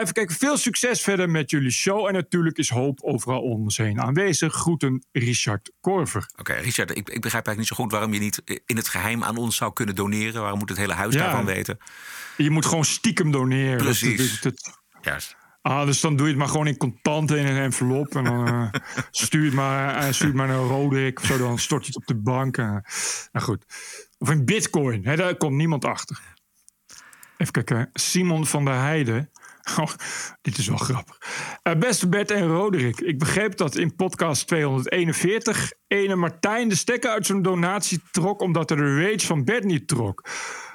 [0.00, 0.36] even kijken.
[0.36, 2.06] Veel succes verder met jullie show.
[2.06, 4.35] En natuurlijk is hoop overal om ons heen aanwezig.
[4.42, 6.30] Groeten Richard Korver.
[6.36, 9.24] Oké, Richard, ik, ik begrijp eigenlijk niet zo goed waarom je niet in het geheim
[9.24, 10.40] aan ons zou kunnen doneren.
[10.40, 11.20] Waarom moet het hele huis Ja.
[11.20, 11.78] daarvan weten?
[12.36, 13.76] Je moet gewoon stiekem doneren.
[13.76, 14.40] Precies.
[14.40, 15.36] Dat- dat- dat- Juist.
[15.62, 18.14] Ah, dus dan doe je het maar gewoon in contanten in een envelop.
[18.16, 18.80] En dan eh,
[19.10, 21.18] stuur het maar, stuur het maar naar Roderick.
[21.20, 22.56] Of zo, dan stort je het op de bank.
[22.56, 22.64] eh.
[23.32, 23.64] nou goed.
[24.18, 25.04] Of in bitcoin.
[25.06, 26.20] Hè, daar komt niemand achter.
[27.36, 27.90] Even kijken.
[27.92, 29.30] Simon van der Heijden.
[29.80, 29.92] Oh,
[30.42, 31.18] dit is wel grappig.
[31.62, 33.00] Eh, beste Bert en Roderick.
[33.00, 35.72] Ik begreep dat in podcast 241...
[35.86, 38.40] ene Martijn de stekker uit zijn donatie trok...
[38.40, 40.28] omdat er de rage van Bert niet trok.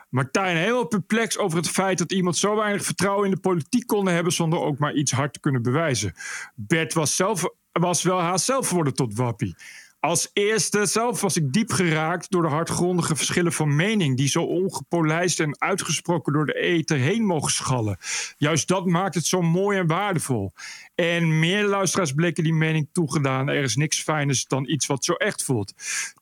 [0.09, 4.07] Martijn helemaal perplex over het feit dat iemand zo weinig vertrouwen in de politiek kon
[4.07, 6.13] hebben zonder ook maar iets hard te kunnen bewijzen.
[6.55, 9.55] Bert was, zelf, was wel haast zelf tot wappie.
[10.01, 14.43] Als eerste zelf was ik diep geraakt door de hardgrondige verschillen van mening die zo
[14.43, 17.97] ongepolijst en uitgesproken door de ether heen mogen schallen.
[18.37, 20.53] Juist dat maakt het zo mooi en waardevol.
[20.95, 23.47] En meer luisteraars bleken die mening toegedaan.
[23.47, 25.73] Er is niks fijners dan iets wat zo echt voelt.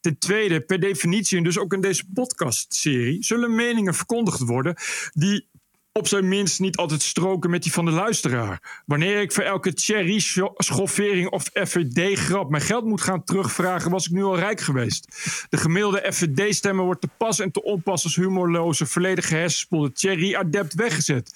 [0.01, 3.23] Ten tweede, per definitie en dus ook in deze podcastserie...
[3.23, 4.75] zullen meningen verkondigd worden
[5.13, 5.47] die
[5.93, 8.81] op zijn minst niet altijd stroken met die van de luisteraar.
[8.85, 14.23] Wanneer ik voor elke Thierry-schoffering of FVD-grap mijn geld moet gaan terugvragen, was ik nu
[14.23, 15.07] al rijk geweest.
[15.49, 21.33] De gemiddelde FVD-stemmer wordt te pas en te onpas als humorloze, volledige hersenspoelde Thierry-adept weggezet.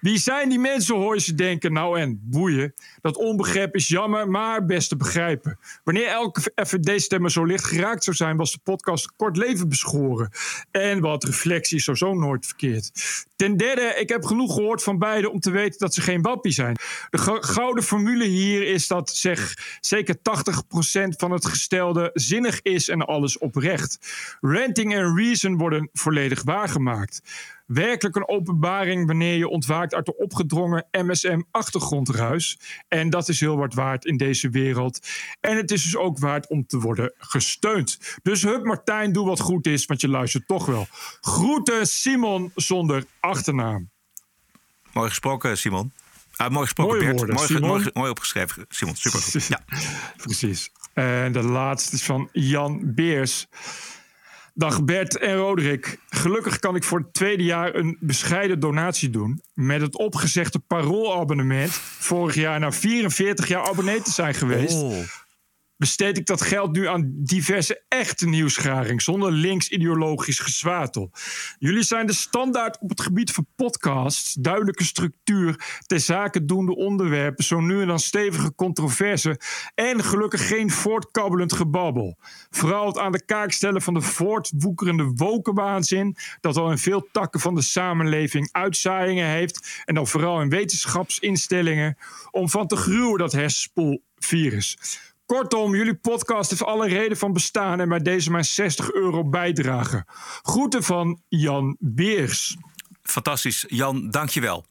[0.00, 1.72] Wie zijn die mensen, hoor je ze denken?
[1.72, 2.74] Nou en, boeien.
[3.00, 5.58] Dat onbegrip is jammer, maar best te begrijpen.
[5.84, 10.30] Wanneer elke FVD-stemmer zo licht geraakt zou zijn, was de podcast kort leven beschoren.
[10.70, 12.90] En wat reflectie is sowieso nooit verkeerd.
[13.36, 16.52] Ten derde, ik heb genoeg gehoord van beiden om te weten dat ze geen wappie
[16.52, 16.76] zijn.
[17.10, 22.88] De go- gouden formule hier is dat zeg, zeker 80% van het gestelde zinnig is
[22.88, 23.98] en alles oprecht.
[24.40, 27.20] Ranting en reason worden volledig waargemaakt.
[27.68, 32.58] Werkelijk een openbaring wanneer je ontwaakt uit de opgedrongen MSM-achtergrondruis.
[32.88, 35.06] En dat is heel wat waard in deze wereld.
[35.40, 37.98] En het is dus ook waard om te worden gesteund.
[38.22, 40.86] Dus hup Martijn, doe wat goed is, want je luistert toch wel.
[41.20, 43.90] Groeten Simon zonder achternaam.
[44.92, 45.92] Mooi gesproken, Simon.
[46.36, 47.16] Ah, mooi gesproken, Mooie Bert.
[47.18, 47.68] woorden, Mooi, Simon.
[47.68, 48.96] mooi, mooi opgeschreven, Simon.
[48.96, 49.20] Super.
[49.48, 49.64] Ja.
[50.16, 50.70] Precies.
[50.92, 53.46] En de laatste is van Jan Beers.
[54.58, 55.98] Dag Bert en Roderick.
[56.08, 59.42] Gelukkig kan ik voor het tweede jaar een bescheiden donatie doen.
[59.54, 61.70] Met het opgezegde paroolabonnement.
[61.98, 64.82] Vorig jaar na 44 jaar abonnee te zijn geweest.
[64.82, 64.98] Oh.
[65.78, 69.02] Besteed ik dat geld nu aan diverse echte nieuwsgaring.
[69.02, 71.10] Zonder links-ideologisch gezwatel.
[71.58, 74.34] Jullie zijn de standaard op het gebied van podcasts.
[74.34, 75.80] Duidelijke structuur.
[75.86, 77.44] Ter zake doende onderwerpen.
[77.44, 79.40] Zo nu en dan stevige controverse.
[79.74, 82.18] En gelukkig geen voortkabbelend gebabbel.
[82.50, 86.16] Vooral het aan de kaak stellen van de voortwoekerende wokenwaanzin.
[86.40, 89.82] Dat al in veel takken van de samenleving uitzaaiingen heeft.
[89.84, 91.96] En dan vooral in wetenschapsinstellingen.
[92.30, 94.76] Om van te gruwen dat hersenspoelvirus.
[95.28, 100.04] Kortom, jullie podcast heeft alle reden van bestaan en bij deze mijn 60 euro bijdragen.
[100.42, 102.56] Groeten van Jan Beers.
[103.02, 103.64] Fantastisch.
[103.68, 104.64] Jan, dankjewel.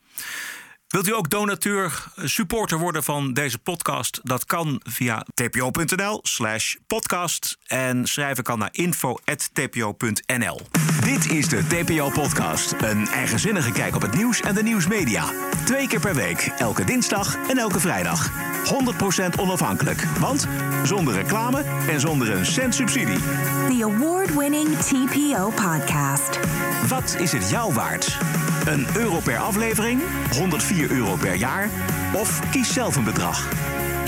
[0.88, 4.19] Wilt u ook donateur, eh, supporter worden van deze podcast?
[4.23, 7.57] Dat kan via tpo.nl slash podcast.
[7.65, 10.61] En schrijven kan naar info.tpo.nl.
[11.03, 12.73] Dit is de TPO-podcast.
[12.81, 15.25] Een eigenzinnige kijk op het nieuws en de nieuwsmedia.
[15.65, 18.29] Twee keer per week, elke dinsdag en elke vrijdag.
[18.65, 20.47] 100% onafhankelijk, want
[20.83, 23.19] zonder reclame en zonder een cent subsidie.
[23.67, 26.39] The award-winning TPO podcast.
[26.88, 28.17] Wat is het jou waard?
[28.65, 30.01] Een euro per aflevering?
[30.31, 31.69] 104 euro per jaar?
[32.13, 33.49] Of kies zelf een bedrag?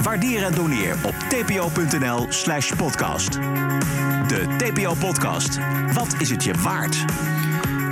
[0.04, 3.32] Waardeer en doneer op tpo.nl slash podcast.
[4.28, 5.58] De TPO-podcast.
[5.94, 7.06] Wat is het je waard?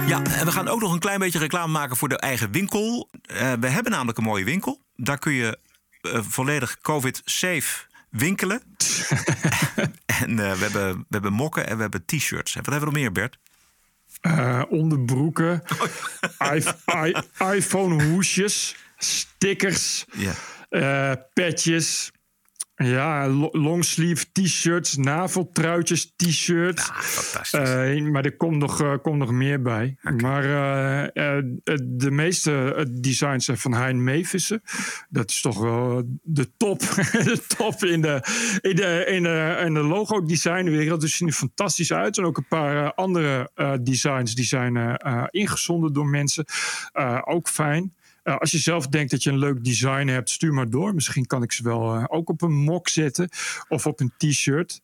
[0.08, 3.10] Ja, en we gaan ook nog een klein beetje reclame maken voor de eigen winkel.
[3.22, 4.82] Eh, we hebben namelijk een mooie winkel.
[4.96, 5.60] Daar kun je
[6.02, 8.62] eh, volledig COVID-safe winkelen.
[10.22, 12.56] en eh, we, hebben, we hebben mokken en we hebben t-shirts.
[12.56, 13.38] En wat hebben we nog meer, Bert?
[14.22, 15.62] Eh, onderbroeken,
[17.06, 20.06] i- iPhone hoesjes, stickers,
[20.70, 22.12] eh, petjes.
[22.84, 26.84] Ja, lo- longsleeve t-shirts, naveltruitjes, t-shirts.
[26.94, 28.02] fantastisch.
[28.02, 29.96] maar er komt nog, eh, komt nog meer bij.
[30.18, 31.44] Maar eh, eh,
[31.84, 34.62] de meeste eh, designs zijn van Hein Meevissen.
[35.10, 36.80] Dat is toch wel de top,
[37.30, 38.22] de top in de,
[38.62, 41.02] in de, in de, in de logo-designwereld.
[41.02, 42.18] Dus zien er fantastisch uit.
[42.18, 46.46] En ook een paar eh, andere eh, designs die zijn eh, eh, ingezonden door mensen.
[46.92, 47.96] Eh, ook fijn.
[48.28, 50.94] Eh, als je zelf denkt dat je een leuk design hebt, stuur maar door.
[50.94, 53.30] Misschien kan ik ze wel eh, ook op een mok zetten
[53.68, 54.82] of op een t-shirt.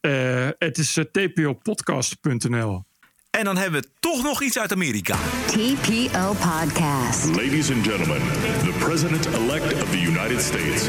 [0.00, 2.84] Eh, het is uh, tpopodcast.nl.
[3.30, 5.16] En dan hebben we toch nog iets uit Amerika.
[5.46, 7.24] TPO Podcast.
[7.24, 8.20] Ladies and gentlemen,
[8.62, 10.88] the president-elect of the United States.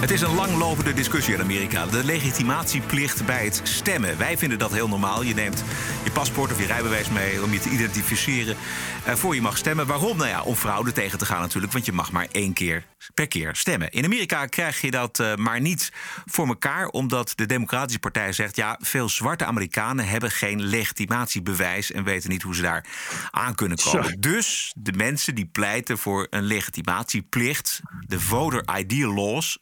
[0.00, 1.86] Het is een langlopende discussie in Amerika.
[1.86, 4.18] De legitimatieplicht bij het stemmen.
[4.18, 5.22] Wij vinden dat heel normaal.
[5.22, 5.64] Je neemt
[6.04, 8.56] je paspoort of je rijbewijs mee om je te identificeren
[9.04, 9.86] voor je mag stemmen.
[9.86, 10.16] Waarom?
[10.16, 11.72] Nou ja, om fraude tegen te gaan natuurlijk.
[11.72, 12.84] Want je mag maar één keer
[13.14, 13.90] per keer stemmen.
[13.90, 15.92] In Amerika krijg je dat eh, maar niet
[16.24, 16.86] voor elkaar.
[16.86, 18.56] Omdat de Democratische Partij zegt...
[18.56, 21.92] ja, veel zwarte Amerikanen hebben geen legitimatiebewijs...
[21.92, 22.86] en weten niet hoe ze daar
[23.30, 24.08] aan kunnen komen.
[24.08, 24.16] Zo.
[24.18, 27.80] Dus de mensen die pleiten voor een legitimatieplicht...
[28.06, 29.58] de voter ID laws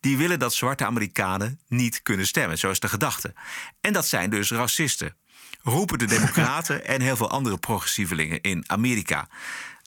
[0.00, 2.58] die willen dat zwarte Amerikanen niet kunnen stemmen.
[2.58, 3.34] Zo is de gedachte.
[3.80, 5.16] En dat zijn dus racisten.
[5.62, 9.28] Roepen de Democraten en heel veel andere progressievelingen in Amerika.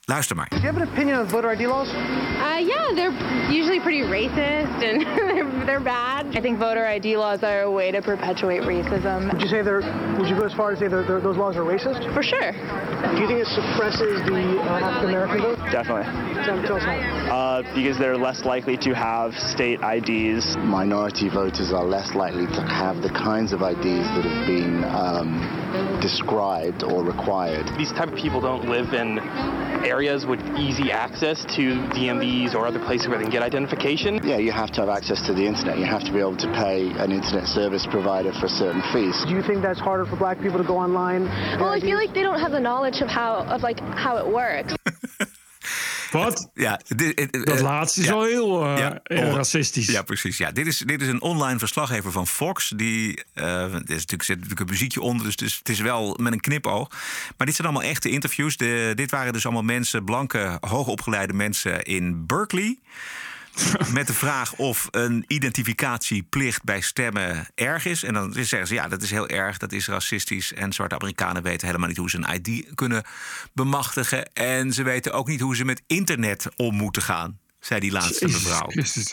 [0.08, 0.48] Luister maar.
[0.50, 1.88] Do you have an opinion on voter ID laws?
[1.88, 3.14] Uh, yeah, they're
[3.52, 6.36] usually pretty racist and they're, they're bad.
[6.36, 9.32] I think voter ID laws are a way to perpetuate racism.
[9.32, 9.82] Would you say they're?
[10.18, 12.02] Would you go as far as say they're, they're, those laws are racist?
[12.16, 12.52] For sure.
[12.52, 15.60] Do you think it suppresses the uh, African American vote?
[15.72, 16.10] Definitely.
[16.46, 16.98] Tell, tell us why.
[17.30, 20.58] Uh, because they're less likely to have state IDs.
[20.58, 26.00] Minority voters are less likely to have the kinds of IDs that have been um,
[26.02, 27.70] described or required.
[27.78, 29.20] These type of people don't live in
[29.92, 34.22] areas with easy access to DMVs or other places where they can get identification.
[34.24, 35.78] Yeah, you have to have access to the internet.
[35.80, 39.16] You have to be able to pay an internet service provider for certain fees.
[39.28, 41.26] Do you think that's harder for black people to go online?
[41.60, 44.28] Well, I feel like they don't have the knowledge of how of like how it
[44.28, 44.74] works.
[46.12, 46.50] Wat?
[46.54, 48.12] Ja, dit, dit- Dat laatste is ja.
[48.14, 49.86] wel heel eh, Ja, oh, racistisch.
[49.88, 50.38] Ja, precies.
[50.38, 52.74] Ja, dit, is, dit is een online verslaggever van Fox.
[52.76, 55.80] Die, eh, er is natuurlijk, zit natuurlijk een muziekje onder, dus het is, het is
[55.80, 56.90] wel met een knipoog.
[57.38, 58.58] Maar dit zijn allemaal echte interviews.
[58.58, 62.80] De, dit waren dus allemaal mensen, blanke, hoogopgeleide mensen in Berkeley.
[63.94, 68.04] met de vraag of een identificatieplicht bij stemmen erg is.
[68.04, 70.54] En dan zeggen ze ja, dat is heel erg, dat is racistisch.
[70.54, 73.04] En zwarte Amerikanen weten helemaal niet hoe ze een ID kunnen
[73.54, 74.34] bemachtigen.
[74.34, 78.26] En ze weten ook niet hoe ze met internet om moeten gaan zei die laatste
[78.26, 78.70] mevrouw.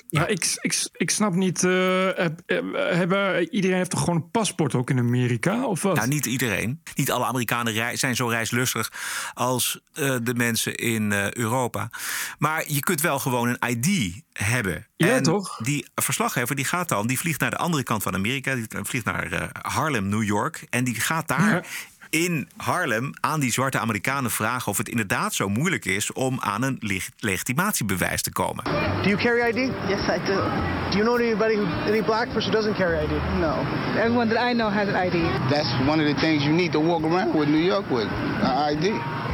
[0.08, 1.62] Ja, ik, ik, ik snap niet.
[1.62, 2.08] Uh,
[2.74, 5.66] hebben, iedereen heeft toch gewoon een paspoort ook in Amerika?
[5.66, 5.96] Of wat?
[5.96, 6.82] Nou, niet iedereen.
[6.94, 8.92] Niet alle Amerikanen zijn zo reislustig
[9.34, 11.90] als uh, de mensen in Europa.
[12.38, 14.86] Maar je kunt wel gewoon een ID hebben.
[14.96, 15.56] Ja, en toch?
[15.56, 18.54] Die verslaggever die gaat dan, die vliegt naar de andere kant van Amerika.
[18.54, 20.66] Die vliegt naar Harlem, New York.
[20.70, 21.62] En die gaat daar ja
[22.10, 26.62] in Harlem aan die zwarte Amerikanen vragen of het inderdaad zo moeilijk is om aan
[26.62, 28.64] een leg legitimatiebewijs te komen.
[29.02, 29.72] Do you carry ID?
[29.88, 30.34] Yes, I do.
[30.90, 33.12] Do you know anybody who any black person doesn't carry ID?
[33.40, 33.54] No.
[33.96, 35.18] Everyone that I know has an ID.
[35.50, 38.74] That's one of the things you need to walk around with New York with, an
[38.74, 38.84] ID.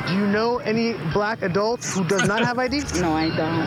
[0.07, 2.83] Do you know any black adult who does not have ID?
[3.01, 3.67] no, I don't.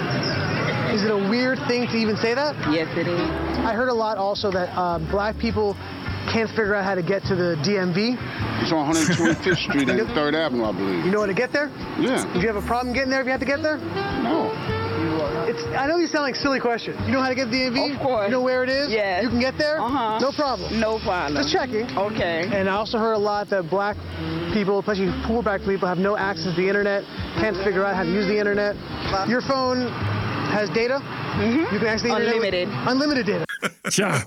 [0.94, 2.56] Is it a weird thing to even say that?
[2.72, 3.30] Yes, it is.
[3.66, 5.76] I heard a lot also that uh, black people
[6.32, 8.20] can't figure out how to get to the DMV.
[8.62, 11.06] It's on 125th Street and 3rd Avenue, I believe.
[11.06, 11.70] You know how to get there?
[12.00, 12.24] Yeah.
[12.34, 13.78] Did you have a problem getting there if you had to get there?
[14.22, 14.52] No.
[15.48, 17.00] It's, I know these sound like silly questions.
[17.08, 17.96] You know how to get the DMV?
[17.96, 18.26] Of course.
[18.28, 18.92] You know where it is?
[18.92, 19.24] Yes.
[19.24, 19.80] You can get there?
[19.80, 20.20] Uh-huh.
[20.20, 20.80] No problem.
[20.80, 21.40] No problem.
[21.40, 21.88] Just checking.
[21.96, 22.50] Okay.
[22.52, 23.96] And I also heard a lot that black
[24.52, 27.04] people, especially poor black people, have no access to the internet,
[27.40, 28.76] can't figure out how to use the internet.
[29.30, 29.88] Your phone
[30.48, 31.00] has data?
[31.00, 31.60] Mm-hmm.
[31.60, 32.68] You can actually Unlimited.
[32.88, 33.46] Unlimited data.
[33.82, 34.26] Tja,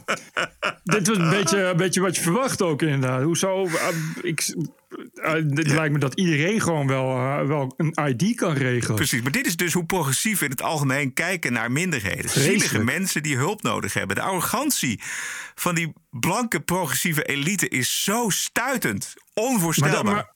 [0.85, 3.23] dit was een beetje, een beetje wat je verwacht ook inderdaad.
[3.23, 3.67] Hoezo?
[3.67, 3.89] Uh,
[4.23, 4.55] ik,
[5.15, 5.75] uh, het ja.
[5.75, 8.97] lijkt me dat iedereen gewoon wel, uh, wel een ID kan regelen.
[8.97, 12.31] Precies, maar dit is dus hoe progressief in het algemeen kijken naar minderheden.
[12.31, 14.17] Zielige mensen die hulp nodig hebben.
[14.17, 15.01] De arrogantie
[15.55, 19.15] van die blanke progressieve elite is zo stuitend.
[19.35, 20.05] Onvoorstelbaar.
[20.05, 20.35] Maar, maar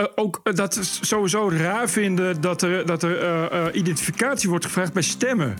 [0.00, 3.22] uh, ook dat is sowieso raar vinden dat er, dat er
[3.52, 5.56] uh, identificatie wordt gevraagd bij stemmen.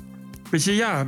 [0.50, 1.06] Weet je, ja,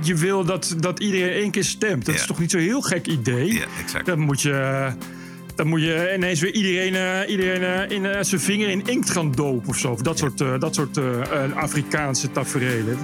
[0.00, 2.04] je wil dat, dat iedereen één keer stemt.
[2.04, 2.20] Dat ja.
[2.20, 3.52] is toch niet zo'n heel gek idee?
[3.52, 4.06] Ja, exact.
[4.06, 4.88] Dan moet je,
[5.54, 9.78] dan moet je ineens weer iedereen, iedereen in, zijn vinger in inkt gaan dopen of
[9.78, 9.90] zo.
[9.90, 10.28] Of dat ja.
[10.36, 11.00] soort, dat soort
[11.54, 12.98] Afrikaanse tafereelen.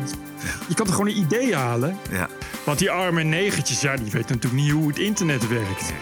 [0.68, 1.96] Je kan toch gewoon een idee halen?
[2.10, 2.28] Ja.
[2.64, 5.92] Want die arme negertjes, ja, die weten natuurlijk niet hoe het internet werkt.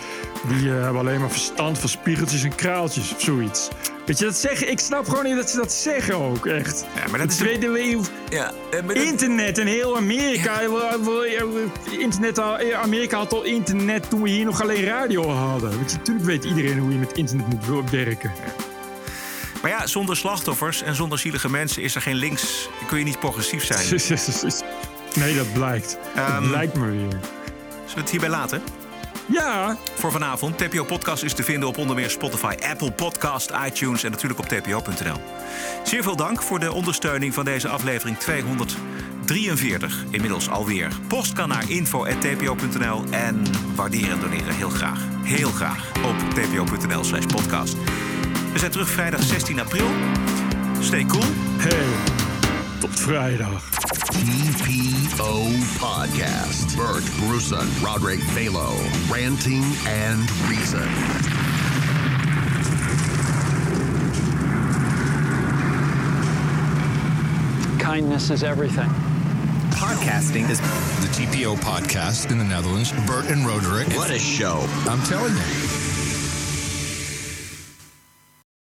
[0.49, 3.68] Die hebben alleen maar verstand van spiegeltjes en kraaltjes of zoiets.
[4.07, 6.84] Weet je, dat zeggen, ik snap gewoon niet dat ze dat zeggen ook, echt.
[6.95, 8.01] Ja, maar dat is tweede de...
[8.30, 8.97] ja, dat...
[8.97, 10.61] Internet en heel Amerika.
[10.61, 10.97] Ja.
[11.99, 12.41] Internet,
[12.74, 15.78] Amerika had al internet toen we hier nog alleen radio hadden.
[15.78, 18.32] Weet je, natuurlijk weet iedereen hoe je met internet moet werken.
[19.62, 22.68] Maar ja, zonder slachtoffers en zonder zielige mensen is er geen links.
[22.87, 23.87] Kun je niet progressief zijn.
[25.24, 25.99] nee, dat blijkt.
[26.16, 27.09] Um, dat blijkt me weer.
[27.09, 28.62] Zullen we het hierbij laten?
[29.27, 29.77] Ja.
[29.95, 30.59] Voor vanavond.
[30.59, 34.47] TPO Podcast is te vinden op onder meer Spotify, Apple Podcast, iTunes en natuurlijk op
[34.47, 35.20] tpo.nl.
[35.85, 40.05] Zeer veel dank voor de ondersteuning van deze aflevering 243.
[40.11, 40.89] Inmiddels alweer.
[41.09, 43.43] Post kan naar info.tpo.nl en
[43.74, 45.01] waarderen en doneren heel graag.
[45.22, 47.77] Heel graag op tpo.nl slash podcast.
[48.53, 49.89] We zijn terug vrijdag 16 april.
[50.81, 51.24] Stay cool.
[51.57, 52.26] Hey,
[52.81, 53.62] tot vrijdag.
[54.09, 55.43] TPO
[55.79, 56.77] Podcast.
[56.77, 58.72] Bert Bruson, Roderick Balo,
[59.11, 60.89] Ranting and Reason.
[67.79, 68.91] Kindness is everything.
[69.70, 72.93] Podcasting is the TPO podcast in the Netherlands.
[73.07, 73.89] Bert and Roderick.
[73.97, 74.66] What a show.
[74.89, 75.86] I'm telling you.